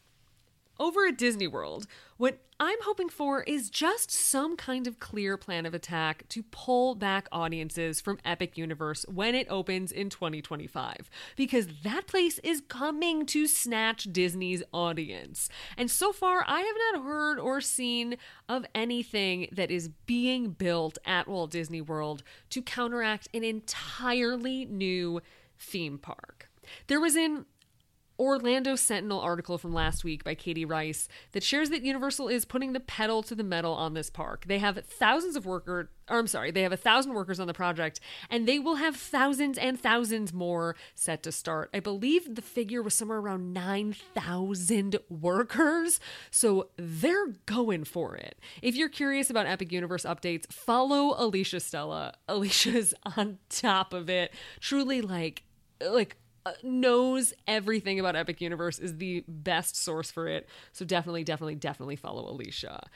Over 0.77 1.07
at 1.07 1.17
Disney 1.17 1.47
World, 1.47 1.87
what 2.17 2.39
I'm 2.59 2.81
hoping 2.83 3.07
for 3.07 3.43
is 3.43 3.69
just 3.69 4.11
some 4.11 4.57
kind 4.57 4.87
of 4.87 4.99
clear 4.99 5.37
plan 5.37 5.65
of 5.65 5.73
attack 5.73 6.27
to 6.29 6.43
pull 6.43 6.95
back 6.95 7.29
audiences 7.31 8.01
from 8.01 8.19
Epic 8.25 8.57
Universe 8.57 9.05
when 9.07 9.35
it 9.35 9.47
opens 9.49 9.93
in 9.93 10.09
2025. 10.09 11.09
Because 11.37 11.67
that 11.83 12.07
place 12.07 12.39
is 12.39 12.61
coming 12.67 13.25
to 13.27 13.47
snatch 13.47 14.11
Disney's 14.11 14.63
audience. 14.73 15.47
And 15.77 15.89
so 15.89 16.11
far, 16.11 16.43
I 16.45 16.59
have 16.59 16.75
not 16.93 17.05
heard 17.05 17.39
or 17.39 17.61
seen 17.61 18.17
of 18.49 18.65
anything 18.75 19.47
that 19.53 19.71
is 19.71 19.87
being 20.05 20.49
built 20.49 20.97
at 21.05 21.29
Walt 21.29 21.51
Disney 21.51 21.81
World 21.81 22.21
to 22.49 22.61
counteract 22.61 23.29
an 23.33 23.45
entirely 23.45 24.65
new 24.65 25.21
theme 25.59 25.97
park. 25.97 26.49
There 26.87 26.99
was 26.99 27.15
an 27.15 27.45
Orlando 28.17 28.75
Sentinel 28.75 29.19
article 29.19 29.57
from 29.57 29.73
last 29.73 30.03
week 30.03 30.23
by 30.23 30.35
Katie 30.35 30.65
Rice 30.65 31.07
that 31.33 31.43
shares 31.43 31.69
that 31.69 31.83
Universal 31.83 32.29
is 32.29 32.45
putting 32.45 32.73
the 32.73 32.79
pedal 32.79 33.21
to 33.23 33.35
the 33.35 33.43
metal 33.43 33.73
on 33.73 33.93
this 33.93 34.09
park. 34.09 34.45
They 34.47 34.59
have 34.59 34.83
thousands 34.85 35.35
of 35.35 35.45
workers, 35.45 35.87
or 36.09 36.19
I'm 36.19 36.27
sorry, 36.27 36.51
they 36.51 36.61
have 36.61 36.71
a 36.71 36.77
thousand 36.77 37.13
workers 37.13 37.39
on 37.39 37.47
the 37.47 37.53
project, 37.53 37.99
and 38.29 38.47
they 38.47 38.59
will 38.59 38.75
have 38.75 38.95
thousands 38.95 39.57
and 39.57 39.79
thousands 39.79 40.31
more 40.33 40.75
set 40.93 41.23
to 41.23 41.31
start. 41.31 41.69
I 41.73 41.79
believe 41.79 42.35
the 42.35 42.41
figure 42.41 42.81
was 42.81 42.93
somewhere 42.93 43.19
around 43.19 43.53
9,000 43.53 44.97
workers, 45.09 45.99
so 46.31 46.69
they're 46.77 47.27
going 47.45 47.83
for 47.83 48.15
it. 48.15 48.39
If 48.61 48.75
you're 48.75 48.89
curious 48.89 49.29
about 49.29 49.47
Epic 49.47 49.71
Universe 49.71 50.05
updates, 50.05 50.51
follow 50.51 51.15
Alicia 51.17 51.59
Stella. 51.59 52.13
Alicia's 52.27 52.93
on 53.17 53.39
top 53.49 53.93
of 53.93 54.09
it. 54.09 54.33
Truly, 54.59 55.01
like, 55.01 55.43
like 55.81 56.17
knows 56.63 57.33
everything 57.47 57.99
about 57.99 58.15
Epic 58.15 58.41
Universe, 58.41 58.79
is 58.79 58.97
the 58.97 59.23
best 59.27 59.75
source 59.75 60.11
for 60.11 60.27
it. 60.27 60.47
So 60.71 60.85
definitely, 60.85 61.23
definitely, 61.23 61.55
definitely 61.55 61.95
follow 61.95 62.29
Alicia. 62.29 62.87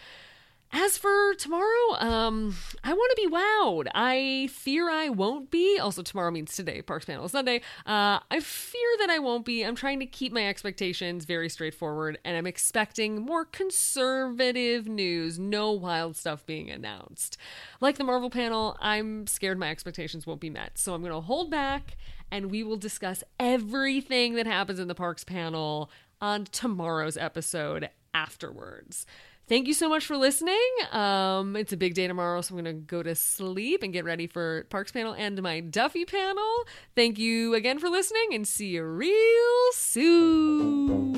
As 0.72 1.00
for 1.00 1.34
tomorrow, 1.34 1.96
um, 1.98 2.56
I 2.84 2.94
want 2.94 3.12
to 3.16 3.28
be 3.28 3.36
wowed. 3.36 3.88
I 3.96 4.50
fear 4.52 4.88
I 4.88 5.10
won't 5.10 5.50
be. 5.50 5.80
Also, 5.80 6.04
tomorrow 6.04 6.30
means 6.30 6.56
today, 6.56 6.84
Parks 6.84 7.06
Panel 7.06 7.28
Sunday. 7.28 7.62
Uh, 7.88 8.20
I 8.30 8.40
fear 8.40 8.88
that 9.00 9.10
I 9.10 9.18
won't 9.18 9.46
be. 9.46 9.64
I'm 9.64 9.74
trying 9.74 10.00
to 10.00 10.06
keep 10.06 10.32
my 10.32 10.48
expectations 10.48 11.26
very 11.26 11.50
straightforward, 11.50 12.20
and 12.24 12.38
I'm 12.38 12.46
expecting 12.46 13.24
more 13.24 13.46
conservative 13.46 14.88
news, 14.88 15.40
no 15.40 15.72
wild 15.72 16.16
stuff 16.16 16.46
being 16.46 16.70
announced. 16.70 17.36
Like 17.82 17.98
the 17.98 18.04
Marvel 18.04 18.30
panel, 18.30 18.78
I'm 18.80 19.26
scared 19.26 19.58
my 19.58 19.72
expectations 19.72 20.28
won't 20.28 20.40
be 20.40 20.52
met, 20.52 20.78
so 20.78 20.94
I'm 20.94 21.02
going 21.02 21.14
to 21.14 21.22
hold 21.22 21.50
back 21.50 21.98
and 22.32 22.52
we 22.52 22.64
will 22.64 22.78
discuss 22.78 23.24
everything 23.40 24.36
that 24.36 24.48
happens 24.48 24.80
in 24.80 24.88
the 24.88 24.96
parks 24.96 25.24
panel 25.24 25.90
on 26.22 26.46
tomorrow's 26.46 27.18
episode 27.18 27.90
afterwards. 28.14 29.06
Thank 29.48 29.68
you 29.68 29.74
so 29.74 29.90
much 29.90 30.06
for 30.06 30.16
listening. 30.16 30.60
Um, 30.92 31.56
it's 31.56 31.74
a 31.74 31.78
big 31.78 31.96
day 31.96 32.06
tomorrow, 32.08 32.42
so 32.42 32.56
I'm 32.56 32.64
going 32.64 32.76
to 32.76 32.82
go 32.82 33.02
to 33.02 33.16
sleep 33.16 33.82
and 33.82 33.92
get 33.92 34.06
ready 34.06 34.28
for 34.28 34.68
Parks 34.70 34.92
panel 34.92 35.14
and 35.14 35.42
my 35.42 35.60
Duffy 35.60 36.06
panel. 36.06 36.66
Thank 36.96 37.18
you 37.18 37.56
again 37.56 37.80
for 37.80 37.90
listening 37.90 38.34
and 38.34 38.48
see 38.48 38.68
you 38.68 38.84
real 38.84 39.72
soon. 39.74 41.18